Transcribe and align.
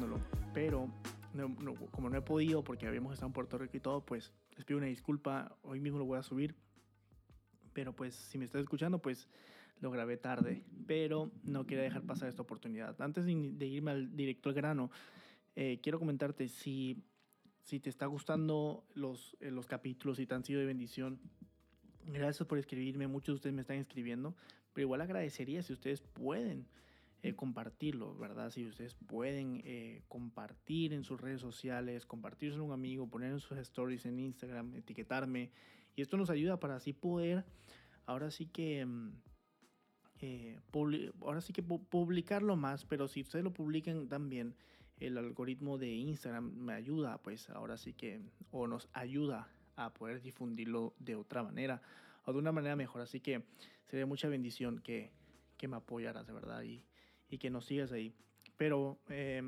ya 0.00 0.16
estoy 0.16 0.20
publicándolo, 0.20 0.20
pero 0.52 0.88
como 1.90 2.10
no 2.10 2.16
he 2.16 2.22
podido 2.22 2.62
porque 2.64 2.86
habíamos 2.86 3.12
estado 3.12 3.28
en 3.28 3.32
Puerto 3.32 3.58
Rico 3.58 3.76
y 3.76 3.80
todo, 3.80 4.04
pues 4.04 4.32
les 4.56 4.64
pido 4.64 4.78
una 4.78 4.86
disculpa, 4.86 5.56
hoy 5.62 5.80
mismo 5.80 5.98
lo 5.98 6.04
voy 6.04 6.18
a 6.18 6.22
subir, 6.22 6.54
pero 7.72 7.94
pues 7.94 8.14
si 8.14 8.38
me 8.38 8.44
estás 8.44 8.62
escuchando, 8.62 9.00
pues 9.00 9.28
lo 9.80 9.90
grabé 9.90 10.16
tarde, 10.16 10.62
pero 10.86 11.30
no 11.44 11.66
quería 11.66 11.84
dejar 11.84 12.02
pasar 12.02 12.28
esta 12.28 12.42
oportunidad. 12.42 13.00
Antes 13.00 13.24
de, 13.24 13.66
irme 13.66 13.92
al 13.92 14.14
directo 14.14 14.48
al 14.48 14.54
grano, 14.54 14.90
eh, 15.56 15.78
quiero 15.82 15.98
comentarte 15.98 16.48
si, 16.48 17.02
si 17.62 17.80
te 17.80 17.88
está 17.88 18.06
gustando 18.06 18.84
los, 18.94 19.36
eh, 19.40 19.50
los 19.50 19.66
capítulos 19.66 20.18
y 20.18 20.26
te 20.26 20.34
han 20.34 20.44
sido 20.44 20.60
de 20.60 20.66
bendición. 20.66 21.18
Gracias 22.06 22.46
por 22.46 22.58
escribirme, 22.58 23.06
muchos 23.06 23.34
de 23.34 23.36
ustedes 23.36 23.54
me 23.54 23.62
están 23.62 23.76
escribiendo, 23.76 24.34
pero 24.74 24.86
igual 24.86 25.00
agradecería 25.00 25.62
si 25.62 25.72
ustedes 25.72 26.02
pueden 26.02 26.66
eh, 27.22 27.34
compartirlo, 27.34 28.16
¿verdad? 28.16 28.50
Si 28.50 28.66
ustedes 28.66 28.94
pueden 28.94 29.62
compartir 30.08 30.92
en 30.92 31.04
sus 31.04 31.20
redes 31.20 31.40
sociales, 31.40 32.06
compartirse 32.06 32.58
a 32.58 32.62
un 32.62 32.72
amigo, 32.72 33.08
poner 33.08 33.32
en 33.32 33.40
sus 33.40 33.58
stories 33.58 34.06
en 34.06 34.20
Instagram, 34.20 34.74
etiquetarme. 34.74 35.50
Y 35.96 36.02
esto 36.02 36.16
nos 36.16 36.30
ayuda 36.30 36.58
para 36.58 36.76
así 36.76 36.92
poder, 36.92 37.44
ahora 38.06 38.30
sí 38.30 38.46
que, 38.46 38.86
mm, 38.86 39.12
ahora 41.20 41.40
sí 41.40 41.52
que 41.52 41.62
publicarlo 41.62 42.56
más, 42.56 42.84
pero 42.84 43.08
si 43.08 43.22
ustedes 43.22 43.44
lo 43.44 43.52
publican 43.52 44.08
también, 44.08 44.54
el 45.00 45.16
algoritmo 45.16 45.78
de 45.78 45.88
Instagram 45.88 46.52
me 46.52 46.74
ayuda, 46.74 47.18
pues 47.22 47.48
ahora 47.50 47.76
sí 47.76 47.94
que, 47.94 48.20
o 48.50 48.66
nos 48.66 48.88
ayuda 48.92 49.48
a 49.76 49.92
poder 49.94 50.20
difundirlo 50.20 50.94
de 50.98 51.16
otra 51.16 51.42
manera 51.42 51.80
o 52.26 52.32
de 52.32 52.38
una 52.38 52.52
manera 52.52 52.76
mejor. 52.76 53.00
Así 53.00 53.20
que 53.20 53.42
sería 53.86 54.06
mucha 54.06 54.28
bendición 54.28 54.80
que, 54.80 55.10
que 55.56 55.68
me 55.68 55.76
apoyaras 55.76 56.26
de 56.26 56.32
verdad 56.34 56.62
y, 56.62 56.84
y, 57.30 57.38
que 57.38 57.50
nos 57.50 57.66
sigas 57.66 57.92
ahí. 57.92 58.12
Pero 58.56 58.98
eh, 59.08 59.42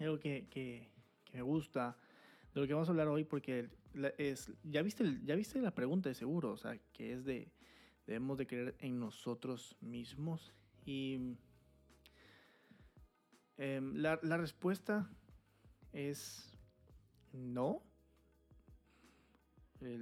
algo 0.00 0.18
que, 0.18 0.46
que, 0.50 0.90
me 1.32 1.42
gusta 1.42 1.96
de 2.54 2.60
lo 2.60 2.66
que 2.66 2.74
vamos 2.74 2.88
a 2.88 2.92
hablar 2.92 3.08
hoy, 3.08 3.24
porque 3.24 3.68
es, 4.18 4.52
ya, 4.64 4.82
viste 4.82 5.18
ya 5.24 5.34
viste 5.34 5.60
la 5.60 5.74
pregunta 5.74 6.08
de 6.08 6.14
seguro, 6.14 6.52
o 6.52 6.56
sea, 6.56 6.78
que 6.92 7.12
es 7.14 7.24
de, 7.24 7.50
debemos 8.06 8.36
de 8.36 8.46
creer 8.46 8.74
en 8.80 8.98
nosotros 8.98 9.76
mismos. 9.80 10.52
Y 10.84 11.36
Em, 13.62 13.94
la, 13.94 14.16
respuesta 14.16 15.08
es 15.92 16.58
no. 17.32 17.82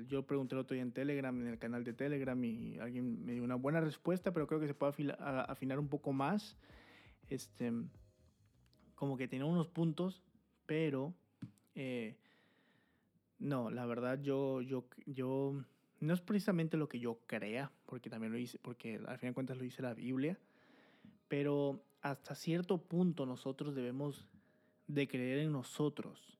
Yo 0.07 0.27
pregunté 0.27 0.55
el 0.55 0.61
otro 0.61 0.75
día 0.75 0.83
en 0.83 0.93
Telegram, 0.93 1.39
en 1.41 1.47
el 1.47 1.59
canal 1.59 1.85
de 1.85 1.93
Telegram, 1.93 2.43
y 2.45 2.79
alguien 2.79 3.25
me 3.25 3.33
dio 3.33 3.45
una 3.45 3.55
buena 3.55 3.81
respuesta, 3.81 4.33
pero 4.33 4.47
creo 4.47 4.61
que 4.61 4.67
se 4.67 4.75
puede 4.75 5.15
afinar 5.19 5.79
un 5.79 5.89
poco 5.89 6.13
más. 6.13 6.57
Este, 7.29 7.73
como 8.95 9.17
que 9.17 9.29
tiene 9.29 9.45
unos 9.45 9.69
puntos, 9.69 10.23
pero 10.67 11.15
eh, 11.75 12.17
no, 13.39 13.71
la 13.71 13.87
verdad 13.87 14.21
yo, 14.21 14.61
yo, 14.61 14.85
yo, 15.07 15.65
no 16.01 16.15
es 16.15 16.21
precisamente 16.21 16.77
lo 16.77 16.89
que 16.89 17.01
yo 17.01 17.21
crea, 17.27 17.73
porque 17.87 18.11
también 18.11 18.33
lo 18.33 18.39
hice, 18.39 18.59
porque 18.59 19.01
al 19.07 19.19
fin 19.19 19.31
de 19.31 19.35
cuentas 19.35 19.57
lo 19.57 19.63
dice 19.63 19.81
la 19.81 19.95
Biblia, 19.95 20.39
pero 21.29 21.83
hasta 22.03 22.35
cierto 22.35 22.79
punto 22.79 23.25
nosotros 23.25 23.75
debemos 23.75 24.29
de 24.87 25.09
creer 25.09 25.39
en 25.39 25.53
nosotros. 25.53 26.39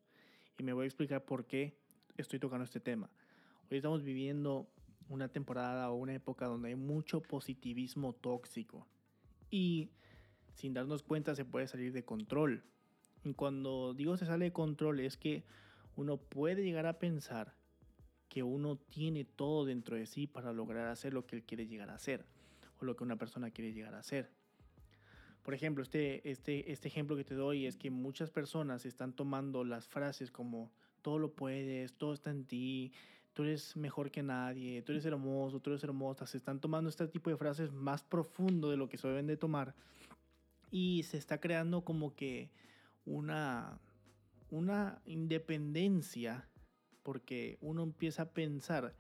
Y 0.59 0.63
me 0.63 0.73
voy 0.73 0.85
a 0.85 0.87
explicar 0.87 1.25
por 1.25 1.47
qué 1.47 1.75
estoy 2.17 2.39
tocando 2.39 2.65
este 2.65 2.81
tema. 2.81 3.09
Hoy 3.71 3.77
estamos 3.77 4.03
viviendo 4.03 4.67
una 5.09 5.29
temporada 5.29 5.91
o 5.91 5.95
una 5.95 6.13
época 6.13 6.47
donde 6.47 6.71
hay 6.71 6.75
mucho 6.75 7.23
positivismo 7.23 8.13
tóxico. 8.15 8.89
Y 9.49 9.91
sin 10.57 10.75
darnos 10.75 11.05
cuenta 11.05 11.37
se 11.37 11.45
puede 11.45 11.69
salir 11.69 11.93
de 11.93 12.05
control. 12.05 12.65
Y 13.23 13.35
cuando 13.35 13.95
digo 13.95 14.17
se 14.17 14.27
sale 14.27 14.47
de 14.47 14.53
control 14.53 14.99
es 14.99 15.17
que 15.17 15.45
uno 15.95 16.17
puede 16.17 16.65
llegar 16.65 16.87
a 16.87 16.99
pensar 16.99 17.55
que 18.29 18.43
uno 18.43 18.77
tiene 18.77 19.25
todo 19.25 19.65
dentro 19.65 19.95
de 19.95 20.07
sí 20.07 20.27
para 20.27 20.53
lograr 20.53 20.89
hacer 20.89 21.15
lo 21.15 21.25
que 21.25 21.37
él 21.37 21.45
quiere 21.45 21.69
llegar 21.69 21.91
a 21.91 21.95
hacer 21.95 22.25
o 22.81 22.85
lo 22.85 22.97
que 22.97 23.05
una 23.05 23.17
persona 23.17 23.53
quiere 23.53 23.73
llegar 23.73 23.95
a 23.95 24.01
hacer. 24.01 24.31
Por 25.45 25.55
ejemplo, 25.55 25.85
este, 25.85 26.29
este, 26.29 26.73
este 26.73 26.89
ejemplo 26.89 27.17
que 27.17 27.25
te 27.25 27.37
doy 27.37 27.67
es 27.67 27.77
que 27.77 27.93
muchas 27.93 28.31
personas 28.31 28.85
están 28.85 29.13
tomando 29.13 29.63
las 29.63 29.87
frases 29.87 30.33
como 30.33 30.73
todo 31.03 31.21
lo 31.21 31.33
puedes, 31.35 31.95
todo 31.95 32.13
está 32.13 32.31
en 32.31 32.45
ti, 32.45 32.93
tú 33.41 33.45
eres 33.45 33.75
mejor 33.75 34.11
que 34.11 34.23
nadie, 34.23 34.83
tú 34.83 34.93
eres 34.93 35.07
hermoso, 35.07 35.61
tú 35.61 35.71
eres 35.71 35.83
hermosa. 35.83 36.27
Se 36.27 36.37
están 36.37 36.61
tomando 36.61 36.91
este 36.91 37.09
tipo 37.09 37.31
de 37.31 37.39
frases 37.39 37.73
más 37.73 38.03
profundo 38.03 38.69
de 38.69 38.77
lo 38.77 38.91
que 38.91 38.99
se 38.99 39.09
deben 39.09 39.27
de 39.27 39.39
tomar 39.39 39.75
y 40.71 41.05
se 41.05 41.17
está 41.17 41.41
creando 41.41 41.83
como 41.83 42.15
que 42.15 42.51
una, 43.07 43.81
una 44.51 45.01
independencia 45.07 46.51
porque 47.03 47.57
uno 47.63 47.83
empieza 47.83 48.25
a 48.25 48.31
pensar 48.31 48.95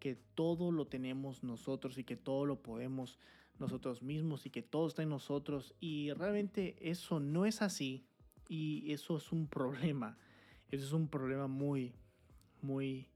que 0.00 0.16
todo 0.34 0.72
lo 0.72 0.88
tenemos 0.88 1.44
nosotros 1.44 1.98
y 1.98 2.04
que 2.04 2.16
todo 2.16 2.46
lo 2.46 2.60
podemos 2.60 3.16
nosotros 3.60 4.02
mismos 4.02 4.44
y 4.44 4.50
que 4.50 4.62
todo 4.62 4.88
está 4.88 5.04
en 5.04 5.10
nosotros 5.10 5.72
y 5.78 6.12
realmente 6.14 6.76
eso 6.80 7.20
no 7.20 7.46
es 7.46 7.62
así 7.62 8.04
y 8.48 8.90
eso 8.92 9.18
es 9.18 9.30
un 9.30 9.46
problema. 9.46 10.18
Eso 10.68 10.84
es 10.84 10.92
un 10.92 11.06
problema 11.06 11.46
muy, 11.46 11.94
muy, 12.60 13.08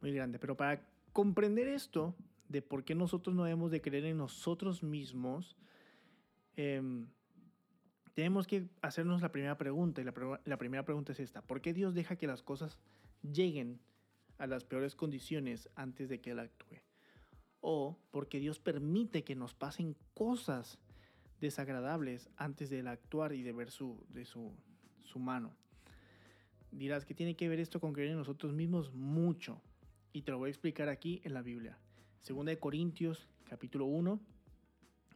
muy 0.00 0.12
grande. 0.12 0.38
Pero 0.38 0.56
para 0.56 0.82
comprender 1.12 1.68
esto 1.68 2.14
de 2.48 2.62
por 2.62 2.84
qué 2.84 2.94
nosotros 2.94 3.34
no 3.34 3.44
debemos 3.44 3.70
de 3.70 3.80
creer 3.80 4.04
en 4.06 4.16
nosotros 4.16 4.82
mismos, 4.82 5.56
em, 6.56 7.06
tenemos 8.14 8.46
que 8.46 8.68
hacernos 8.82 9.22
la 9.22 9.30
primera 9.30 9.56
pregunta. 9.56 10.00
Y 10.00 10.04
la, 10.04 10.58
primera 10.58 10.84
pregunta 10.84 11.12
es 11.12 11.20
esta. 11.20 11.42
¿Por 11.42 11.60
qué 11.60 11.72
Dios 11.72 11.94
deja 11.94 12.16
que 12.16 12.26
las 12.26 12.42
cosas 12.42 12.78
lleguen 13.22 13.80
a 14.38 14.46
las 14.46 14.64
peores 14.64 14.94
condiciones 14.96 15.68
antes 15.74 16.08
de 16.08 16.20
que 16.20 16.30
Él 16.30 16.40
actúe? 16.40 16.78
o 17.60 17.98
porque 18.10 18.38
Dios 18.38 18.58
permite 18.58 19.24
que 19.24 19.34
nos 19.34 19.54
pasen 19.54 19.96
cosas 20.14 20.78
desagradables 21.40 22.30
antes 22.36 22.70
de 22.70 22.80
actuar 22.88 23.32
y 23.32 23.42
de 23.42 23.52
ver 23.52 23.70
su, 23.70 24.04
de 24.08 24.24
su, 24.24 24.52
su 25.04 25.18
mano. 25.18 25.54
Dirás 26.70 27.04
que 27.04 27.14
tiene 27.14 27.36
que 27.36 27.48
ver 27.48 27.60
esto 27.60 27.80
con 27.80 27.92
creer 27.92 28.10
en 28.10 28.18
nosotros 28.18 28.52
mismos 28.52 28.92
mucho. 28.92 29.60
Y 30.18 30.22
te 30.22 30.32
lo 30.32 30.38
voy 30.38 30.48
a 30.48 30.50
explicar 30.50 30.88
aquí 30.88 31.20
en 31.22 31.32
la 31.32 31.42
Biblia. 31.42 31.78
Segunda 32.22 32.50
de 32.50 32.58
Corintios, 32.58 33.28
capítulo 33.48 33.84
1, 33.84 34.18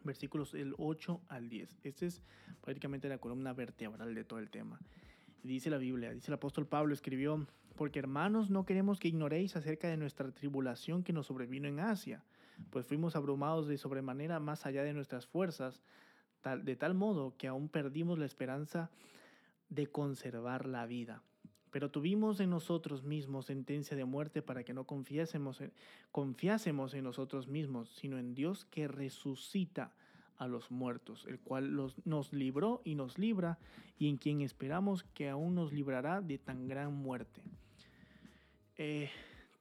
versículos 0.05 0.53
del 0.53 0.77
8 0.79 1.23
al 1.27 1.49
10. 1.49 1.77
Esta 1.83 2.07
es 2.07 2.23
prácticamente 2.61 3.09
la 3.09 3.19
columna 3.19 3.53
vertebral 3.53 4.15
de 4.15 4.23
todo 4.23 4.39
el 4.39 4.49
tema. 4.49 4.79
Dice 5.43 5.71
la 5.71 5.79
Biblia, 5.79 6.13
dice 6.13 6.31
el 6.31 6.35
apóstol 6.35 6.69
Pablo, 6.69 6.95
escribió, 6.95 7.49
porque 7.75 7.99
hermanos 7.99 8.49
no 8.49 8.65
queremos 8.65 9.01
que 9.01 9.09
ignoréis 9.09 9.57
acerca 9.57 9.89
de 9.89 9.97
nuestra 9.97 10.31
tribulación 10.31 11.03
que 11.03 11.13
nos 11.13 11.27
sobrevino 11.27 11.67
en 11.67 11.81
Asia, 11.81 12.23
pues 12.71 12.87
fuimos 12.87 13.17
abrumados 13.17 13.67
de 13.67 13.79
sobremanera 13.79 14.39
más 14.39 14.67
allá 14.67 14.85
de 14.85 14.93
nuestras 14.93 15.27
fuerzas, 15.27 15.83
tal, 16.43 16.65
de 16.65 16.77
tal 16.77 16.95
modo 16.95 17.37
que 17.37 17.49
aún 17.49 17.69
perdimos 17.69 18.21
la 18.21 18.27
esperanza 18.27 18.89
de 19.69 19.89
conservar 19.89 20.69
la 20.69 20.87
vida. 20.87 21.25
Pero 21.73 21.91
tuvimos 21.91 22.39
en 22.39 22.51
nosotros 22.51 23.03
mismos 23.03 23.47
sentencia 23.47 23.97
de 23.97 24.05
muerte 24.05 24.43
para 24.43 24.63
que 24.63 24.75
no 24.75 24.85
confiásemos 24.85 25.61
en, 25.63 25.73
confiásemos 26.13 26.93
en 26.93 27.03
nosotros 27.03 27.49
mismos, 27.49 27.89
sino 27.89 28.19
en 28.19 28.35
Dios 28.35 28.67
que 28.67 28.87
resucita 28.87 29.91
a 30.37 30.47
los 30.47 30.71
muertos, 30.71 31.25
el 31.27 31.41
cual 31.41 31.75
nos 32.05 32.33
libró 32.33 32.83
y 32.85 32.95
nos 32.95 33.19
libra, 33.19 33.59
y 33.99 34.09
en 34.09 34.19
quien 34.19 34.43
esperamos 34.43 35.03
que 35.15 35.31
aún 35.31 35.55
nos 35.55 35.73
librará 35.73 36.21
de 36.21 36.37
tan 36.37 36.69
gran 36.69 36.93
muerte. 36.93 37.41
Eh, 38.77 39.09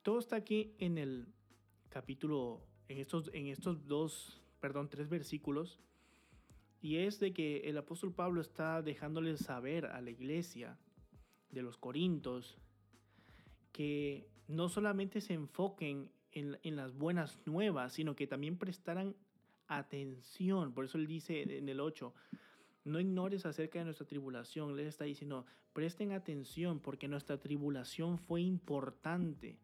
todo 0.01 0.19
está 0.19 0.35
aquí 0.35 0.73
en 0.79 0.97
el 0.97 1.27
capítulo, 1.89 2.59
en 2.89 2.97
estos, 2.97 3.29
en 3.33 3.47
estos 3.47 3.87
dos, 3.87 4.41
perdón, 4.59 4.89
tres 4.89 5.07
versículos, 5.07 5.79
y 6.81 6.97
es 6.97 7.19
de 7.19 7.31
que 7.31 7.69
el 7.69 7.77
apóstol 7.77 8.11
Pablo 8.11 8.41
está 8.41 8.81
dejándole 8.81 9.37
saber 9.37 9.85
a 9.85 10.01
la 10.01 10.09
iglesia 10.09 10.77
de 11.51 11.61
los 11.61 11.77
Corintos 11.77 12.57
que 13.71 14.27
no 14.47 14.69
solamente 14.69 15.21
se 15.21 15.33
enfoquen 15.33 16.11
en, 16.31 16.57
en 16.63 16.75
las 16.75 16.93
buenas 16.93 17.39
nuevas, 17.45 17.93
sino 17.93 18.15
que 18.15 18.27
también 18.27 18.57
prestaran 18.57 19.15
atención. 19.67 20.73
Por 20.73 20.85
eso 20.85 20.97
él 20.97 21.07
dice 21.07 21.57
en 21.57 21.69
el 21.69 21.79
8, 21.79 22.13
no 22.85 22.99
ignores 22.99 23.45
acerca 23.45 23.79
de 23.79 23.85
nuestra 23.85 24.05
tribulación. 24.05 24.71
Él 24.71 24.87
está 24.87 25.05
diciendo, 25.05 25.45
presten 25.73 26.11
atención 26.11 26.79
porque 26.79 27.07
nuestra 27.07 27.37
tribulación 27.37 28.17
fue 28.17 28.41
importante. 28.41 29.57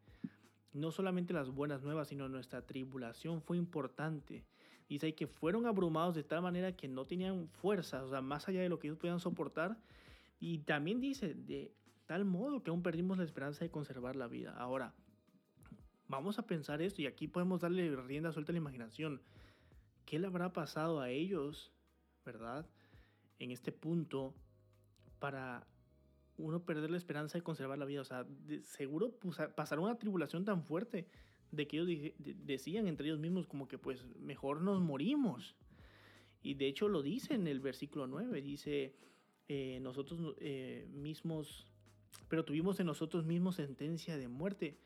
No 0.73 0.91
solamente 0.91 1.33
las 1.33 1.49
buenas 1.49 1.83
nuevas, 1.83 2.09
sino 2.09 2.29
nuestra 2.29 2.61
tribulación 2.65 3.41
fue 3.41 3.57
importante. 3.57 4.43
Dice 4.87 5.13
que 5.15 5.27
fueron 5.27 5.65
abrumados 5.65 6.15
de 6.15 6.23
tal 6.23 6.41
manera 6.41 6.75
que 6.75 6.87
no 6.87 7.05
tenían 7.05 7.49
fuerza, 7.49 8.03
o 8.03 8.09
sea, 8.09 8.21
más 8.21 8.47
allá 8.47 8.61
de 8.61 8.69
lo 8.69 8.79
que 8.79 8.87
ellos 8.87 8.99
podían 8.99 9.19
soportar. 9.19 9.77
Y 10.39 10.59
también 10.59 10.99
dice, 10.99 11.33
de 11.33 11.73
tal 12.05 12.25
modo 12.25 12.63
que 12.63 12.69
aún 12.69 12.83
perdimos 12.83 13.17
la 13.17 13.23
esperanza 13.23 13.65
de 13.65 13.71
conservar 13.71 14.15
la 14.15 14.27
vida. 14.27 14.55
Ahora, 14.57 14.93
vamos 16.07 16.39
a 16.39 16.45
pensar 16.45 16.81
esto 16.81 17.01
y 17.01 17.07
aquí 17.07 17.27
podemos 17.27 17.61
darle 17.61 17.95
rienda 17.95 18.31
suelta 18.31 18.51
a 18.51 18.53
la 18.53 18.59
imaginación. 18.59 19.21
¿Qué 20.05 20.19
le 20.19 20.27
habrá 20.27 20.53
pasado 20.53 21.01
a 21.01 21.09
ellos, 21.09 21.71
verdad? 22.23 22.65
en 23.39 23.51
este 23.51 23.71
punto 23.71 24.33
para 25.19 25.67
uno 26.37 26.63
perder 26.63 26.91
la 26.91 26.97
esperanza 26.97 27.37
de 27.37 27.43
conservar 27.43 27.77
la 27.77 27.85
vida. 27.85 28.01
O 28.01 28.05
sea, 28.05 28.25
seguro 28.63 29.11
pues, 29.19 29.37
pasar 29.55 29.79
una 29.79 29.97
tribulación 29.97 30.45
tan 30.45 30.63
fuerte 30.63 31.07
de 31.51 31.67
que 31.67 31.77
ellos 31.77 32.13
decían 32.43 32.87
entre 32.87 33.07
ellos 33.07 33.19
mismos 33.19 33.47
como 33.47 33.67
que 33.67 33.77
pues 33.77 34.05
mejor 34.19 34.61
nos 34.61 34.81
morimos. 34.81 35.55
Y 36.43 36.53
de 36.53 36.67
hecho 36.67 36.87
lo 36.87 37.01
dice 37.01 37.33
en 37.33 37.47
el 37.47 37.59
versículo 37.59 38.07
9, 38.07 38.41
dice, 38.41 38.93
eh, 39.47 39.79
nosotros 39.81 40.35
eh, 40.39 40.87
mismos, 40.93 41.65
pero 42.27 42.43
tuvimos 42.43 42.79
en 42.79 42.87
nosotros 42.87 43.25
mismos 43.25 43.55
sentencia 43.55 44.17
de 44.17 44.27
muerte. 44.27 44.77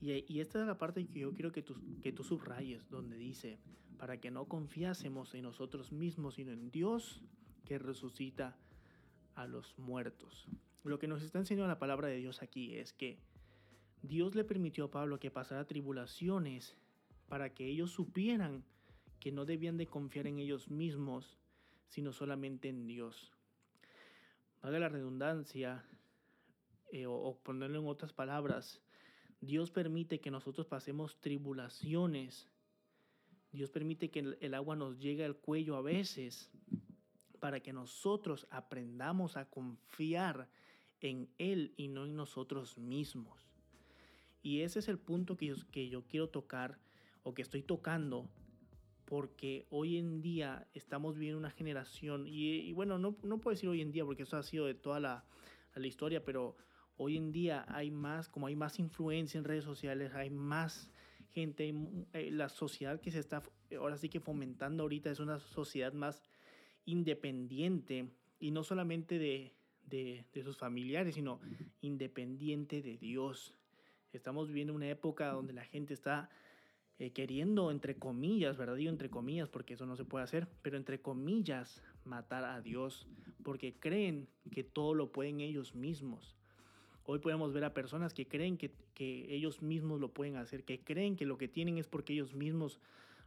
Y, 0.00 0.40
esta 0.40 0.60
es 0.60 0.66
la 0.66 0.78
parte 0.78 1.06
que 1.06 1.20
yo 1.20 1.34
quiero 1.34 1.50
que 1.50 1.62
tú, 1.62 1.74
que 2.02 2.12
tú 2.12 2.22
subrayes, 2.22 2.88
donde 2.88 3.16
dice, 3.16 3.58
para 3.98 4.20
que 4.20 4.30
no 4.30 4.46
confiásemos 4.46 5.34
en 5.34 5.42
nosotros 5.42 5.92
mismos, 5.92 6.34
sino 6.34 6.52
en 6.52 6.70
Dios 6.70 7.20
que 7.64 7.78
resucita 7.78 8.56
a 9.34 9.46
los 9.46 9.76
muertos. 9.78 10.46
Lo 10.84 10.98
que 10.98 11.08
nos 11.08 11.22
está 11.22 11.38
enseñando 11.38 11.68
la 11.68 11.78
palabra 11.78 12.08
de 12.08 12.16
Dios 12.16 12.42
aquí 12.42 12.76
es 12.76 12.92
que 12.92 13.18
Dios 14.02 14.34
le 14.34 14.44
permitió 14.44 14.84
a 14.84 14.90
Pablo 14.90 15.18
que 15.18 15.30
pasara 15.30 15.66
tribulaciones 15.66 16.76
para 17.28 17.52
que 17.52 17.66
ellos 17.66 17.90
supieran 17.90 18.64
que 19.20 19.32
no 19.32 19.44
debían 19.44 19.76
de 19.76 19.86
confiar 19.86 20.26
en 20.26 20.38
ellos 20.38 20.70
mismos, 20.70 21.36
sino 21.88 22.12
solamente 22.12 22.68
en 22.68 22.86
Dios. 22.86 23.32
Valga 24.62 24.78
la 24.78 24.88
redundancia, 24.88 25.84
eh, 26.90 27.06
o, 27.06 27.38
ponerlo 27.42 27.80
en 27.80 27.86
otras 27.86 28.12
palabras, 28.12 28.80
Dios 29.40 29.70
permite 29.70 30.20
que 30.20 30.30
nosotros 30.30 30.66
pasemos 30.66 31.20
tribulaciones. 31.20 32.48
Dios 33.52 33.70
permite 33.70 34.10
que 34.10 34.20
el, 34.20 34.38
el 34.40 34.54
agua 34.54 34.74
nos 34.74 34.98
llegue 34.98 35.24
al 35.24 35.36
cuello 35.36 35.76
a 35.76 35.82
veces 35.82 36.50
para 37.38 37.60
que 37.60 37.72
nosotros 37.72 38.46
aprendamos 38.50 39.36
a 39.36 39.44
confiar 39.44 40.48
en 41.00 41.28
Él 41.38 41.72
y 41.76 41.88
no 41.88 42.04
en 42.04 42.16
nosotros 42.16 42.78
mismos. 42.78 43.48
Y 44.42 44.62
ese 44.62 44.80
es 44.80 44.88
el 44.88 44.98
punto 44.98 45.36
que 45.36 45.46
yo, 45.46 45.54
que 45.70 45.88
yo 45.88 46.02
quiero 46.06 46.28
tocar 46.28 46.78
o 47.22 47.34
que 47.34 47.42
estoy 47.42 47.62
tocando 47.62 48.28
porque 49.08 49.66
hoy 49.70 49.96
en 49.96 50.20
día 50.20 50.68
estamos 50.74 51.14
viviendo 51.14 51.38
una 51.38 51.50
generación, 51.50 52.26
y, 52.26 52.74
bueno, 52.74 52.98
no, 52.98 53.16
no, 53.22 53.38
puedo 53.38 53.54
decir 53.54 53.70
hoy 53.70 53.80
en 53.80 53.90
día 53.90 54.04
porque 54.04 54.24
eso 54.24 54.36
ha 54.36 54.42
sido 54.42 54.66
de 54.66 54.74
toda 54.74 55.00
la, 55.00 55.24
la, 55.74 55.86
historia, 55.86 56.22
pero 56.22 56.58
hoy 56.98 57.16
en 57.16 57.32
día 57.32 57.64
hay 57.68 57.90
más, 57.90 58.28
como 58.28 58.48
hay 58.48 58.54
más 58.54 58.78
influencia 58.78 59.38
en 59.38 59.44
redes 59.44 59.64
sociales, 59.64 60.12
hay 60.12 60.28
más 60.28 60.90
gente, 61.30 61.74
eh, 62.12 62.30
la 62.30 62.50
sociedad 62.50 63.00
que 63.00 63.10
se 63.10 63.18
está 63.18 63.42
ahora 63.78 63.96
sí 63.96 64.10
que 64.10 64.20
fomentando 64.20 64.82
ahorita 64.82 65.10
es 65.10 65.20
una 65.20 65.38
sociedad 65.38 65.94
más 65.94 66.22
independiente 66.84 68.10
y 68.38 68.50
no 68.50 68.62
solamente 68.62 69.18
de, 69.18 69.54
de, 69.86 70.26
de 70.34 70.42
sus 70.42 70.58
familiares, 70.58 71.14
sino 71.14 71.40
independiente 71.80 72.82
de 72.82 72.98
Dios. 72.98 73.54
Estamos 74.12 74.48
viviendo 74.48 74.74
una 74.74 74.90
época 74.90 75.32
donde 75.32 75.54
la 75.54 75.64
gente 75.64 75.94
está 75.94 76.28
eh, 76.98 77.10
queriendo, 77.12 77.70
entre 77.70 77.96
comillas, 77.96 78.56
¿verdad? 78.56 78.76
Digo 78.76 78.90
entre 78.90 79.10
comillas 79.10 79.48
porque 79.48 79.74
eso 79.74 79.86
no 79.86 79.96
se 79.96 80.04
puede 80.04 80.24
hacer, 80.24 80.48
pero 80.62 80.76
entre 80.76 81.00
comillas, 81.00 81.82
matar 82.04 82.44
a 82.44 82.60
Dios, 82.60 83.06
porque 83.44 83.78
creen 83.78 84.28
que 84.50 84.64
todo 84.64 84.94
lo 84.94 85.12
pueden 85.12 85.40
ellos 85.40 85.74
mismos. 85.74 86.36
Hoy 87.04 87.20
podemos 87.20 87.52
ver 87.52 87.64
a 87.64 87.72
personas 87.72 88.12
que 88.12 88.26
creen 88.26 88.58
que, 88.58 88.72
que 88.94 89.32
ellos 89.34 89.62
mismos 89.62 90.00
lo 90.00 90.12
pueden 90.12 90.36
hacer, 90.36 90.64
que 90.64 90.80
creen 90.80 91.16
que 91.16 91.24
lo 91.24 91.38
que 91.38 91.48
tienen 91.48 91.78
es 91.78 91.86
porque 91.86 92.14
ellos 92.14 92.34
mismos 92.34 92.80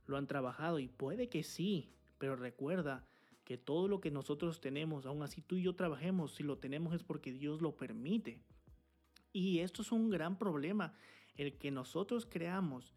lo 0.06 0.18
han 0.18 0.28
trabajado 0.28 0.78
y 0.80 0.88
puede 0.88 1.30
que 1.30 1.44
sí, 1.44 1.90
pero 2.18 2.36
recuerda 2.36 3.06
que 3.46 3.58
todo 3.58 3.88
lo 3.88 4.02
que 4.02 4.12
nosotros 4.12 4.62
tenemos, 4.62 5.06
aún 5.06 5.24
así 5.24 5.42
tú 5.42 5.56
y 5.56 5.64
yo 5.64 5.76
trabajemos, 5.76 6.36
si 6.36 6.44
lo 6.44 6.58
tenemos 6.58 6.94
es 6.94 7.04
porque 7.04 7.32
Dios 7.32 7.62
lo 7.62 7.76
permite. 7.76 8.40
Y 9.34 9.60
esto 9.60 9.82
es 9.82 9.92
un 9.92 10.10
gran 10.10 10.38
problema, 10.38 10.94
el 11.36 11.58
que 11.58 11.72
nosotros 11.72 12.28
creamos 12.30 12.94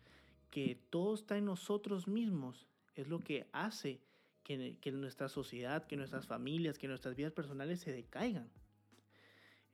que 0.54 0.78
todo 0.88 1.16
está 1.16 1.36
en 1.36 1.46
nosotros 1.46 2.06
mismos 2.06 2.68
es 2.94 3.08
lo 3.08 3.18
que 3.18 3.48
hace 3.50 4.00
que, 4.44 4.76
nuestra 4.92 5.28
sociedad, 5.28 5.84
que 5.84 5.96
nuestras 5.96 6.28
familias, 6.28 6.78
que 6.78 6.86
nuestras 6.86 7.16
vidas 7.16 7.32
personales 7.32 7.80
se 7.80 7.90
decaigan. 7.92 8.48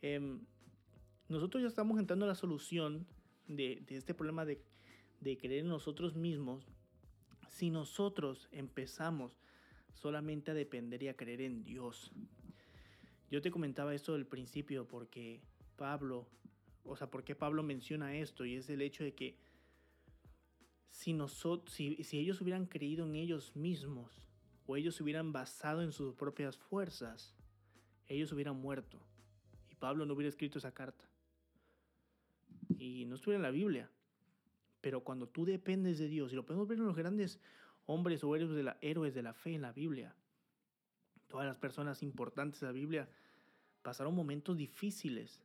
Em, 0.00 0.40
nosotros 1.28 1.62
ya 1.62 1.68
estamos 1.68 1.98
entrando 1.98 2.24
a 2.24 2.28
la 2.28 2.34
solución 2.34 3.06
de, 3.46 3.84
este 3.90 4.14
problema 4.14 4.46
de, 4.46 4.62
creer 5.20 5.64
en 5.64 5.68
nosotros 5.68 6.16
mismos 6.16 6.64
si 7.50 7.68
nosotros 7.68 8.48
empezamos 8.50 9.36
solamente 9.92 10.50
a 10.50 10.54
depender 10.54 11.02
y 11.02 11.08
a 11.08 11.14
creer 11.14 11.42
en 11.42 11.62
Dios. 11.62 12.10
Yo 13.30 13.42
te 13.42 13.50
comentaba 13.50 13.94
esto 13.94 14.14
del 14.14 14.24
principio 14.24 14.88
porque 14.88 15.42
Pablo, 15.76 16.26
o 16.84 16.96
sea, 16.96 17.10
porque 17.10 17.34
Pablo 17.34 17.62
menciona 17.62 18.16
esto 18.16 18.46
y 18.46 18.54
es 18.54 18.70
el 18.70 18.80
hecho 18.80 19.04
de 19.04 19.12
que 19.12 19.49
si, 20.90 21.12
nosotros, 21.12 21.74
si, 21.74 22.02
si 22.04 22.18
ellos 22.18 22.40
hubieran 22.40 22.66
creído 22.66 23.06
en 23.06 23.14
ellos 23.14 23.54
mismos 23.56 24.28
o 24.66 24.76
ellos 24.76 24.96
se 24.96 25.02
hubieran 25.02 25.32
basado 25.32 25.82
en 25.82 25.92
sus 25.92 26.14
propias 26.14 26.56
fuerzas, 26.56 27.34
ellos 28.08 28.32
hubieran 28.32 28.60
muerto. 28.60 29.00
Y 29.70 29.74
Pablo 29.74 30.04
no 30.04 30.14
hubiera 30.14 30.28
escrito 30.28 30.58
esa 30.58 30.72
carta. 30.72 31.04
Y 32.78 33.04
no 33.06 33.14
estuviera 33.14 33.36
en 33.38 33.42
la 33.42 33.50
Biblia. 33.50 33.90
Pero 34.80 35.02
cuando 35.02 35.28
tú 35.28 35.44
dependes 35.44 35.98
de 35.98 36.08
Dios, 36.08 36.32
y 36.32 36.36
lo 36.36 36.44
podemos 36.44 36.68
ver 36.68 36.78
en 36.78 36.86
los 36.86 36.96
grandes 36.96 37.40
hombres 37.86 38.22
o 38.24 38.34
héroes 38.34 38.54
de 38.54 38.62
la, 38.62 38.78
héroes 38.80 39.14
de 39.14 39.22
la 39.22 39.34
fe 39.34 39.54
en 39.54 39.62
la 39.62 39.72
Biblia, 39.72 40.14
todas 41.28 41.46
las 41.46 41.56
personas 41.56 42.02
importantes 42.02 42.60
de 42.60 42.66
la 42.66 42.72
Biblia 42.72 43.08
pasaron 43.82 44.14
momentos 44.14 44.56
difíciles 44.56 45.42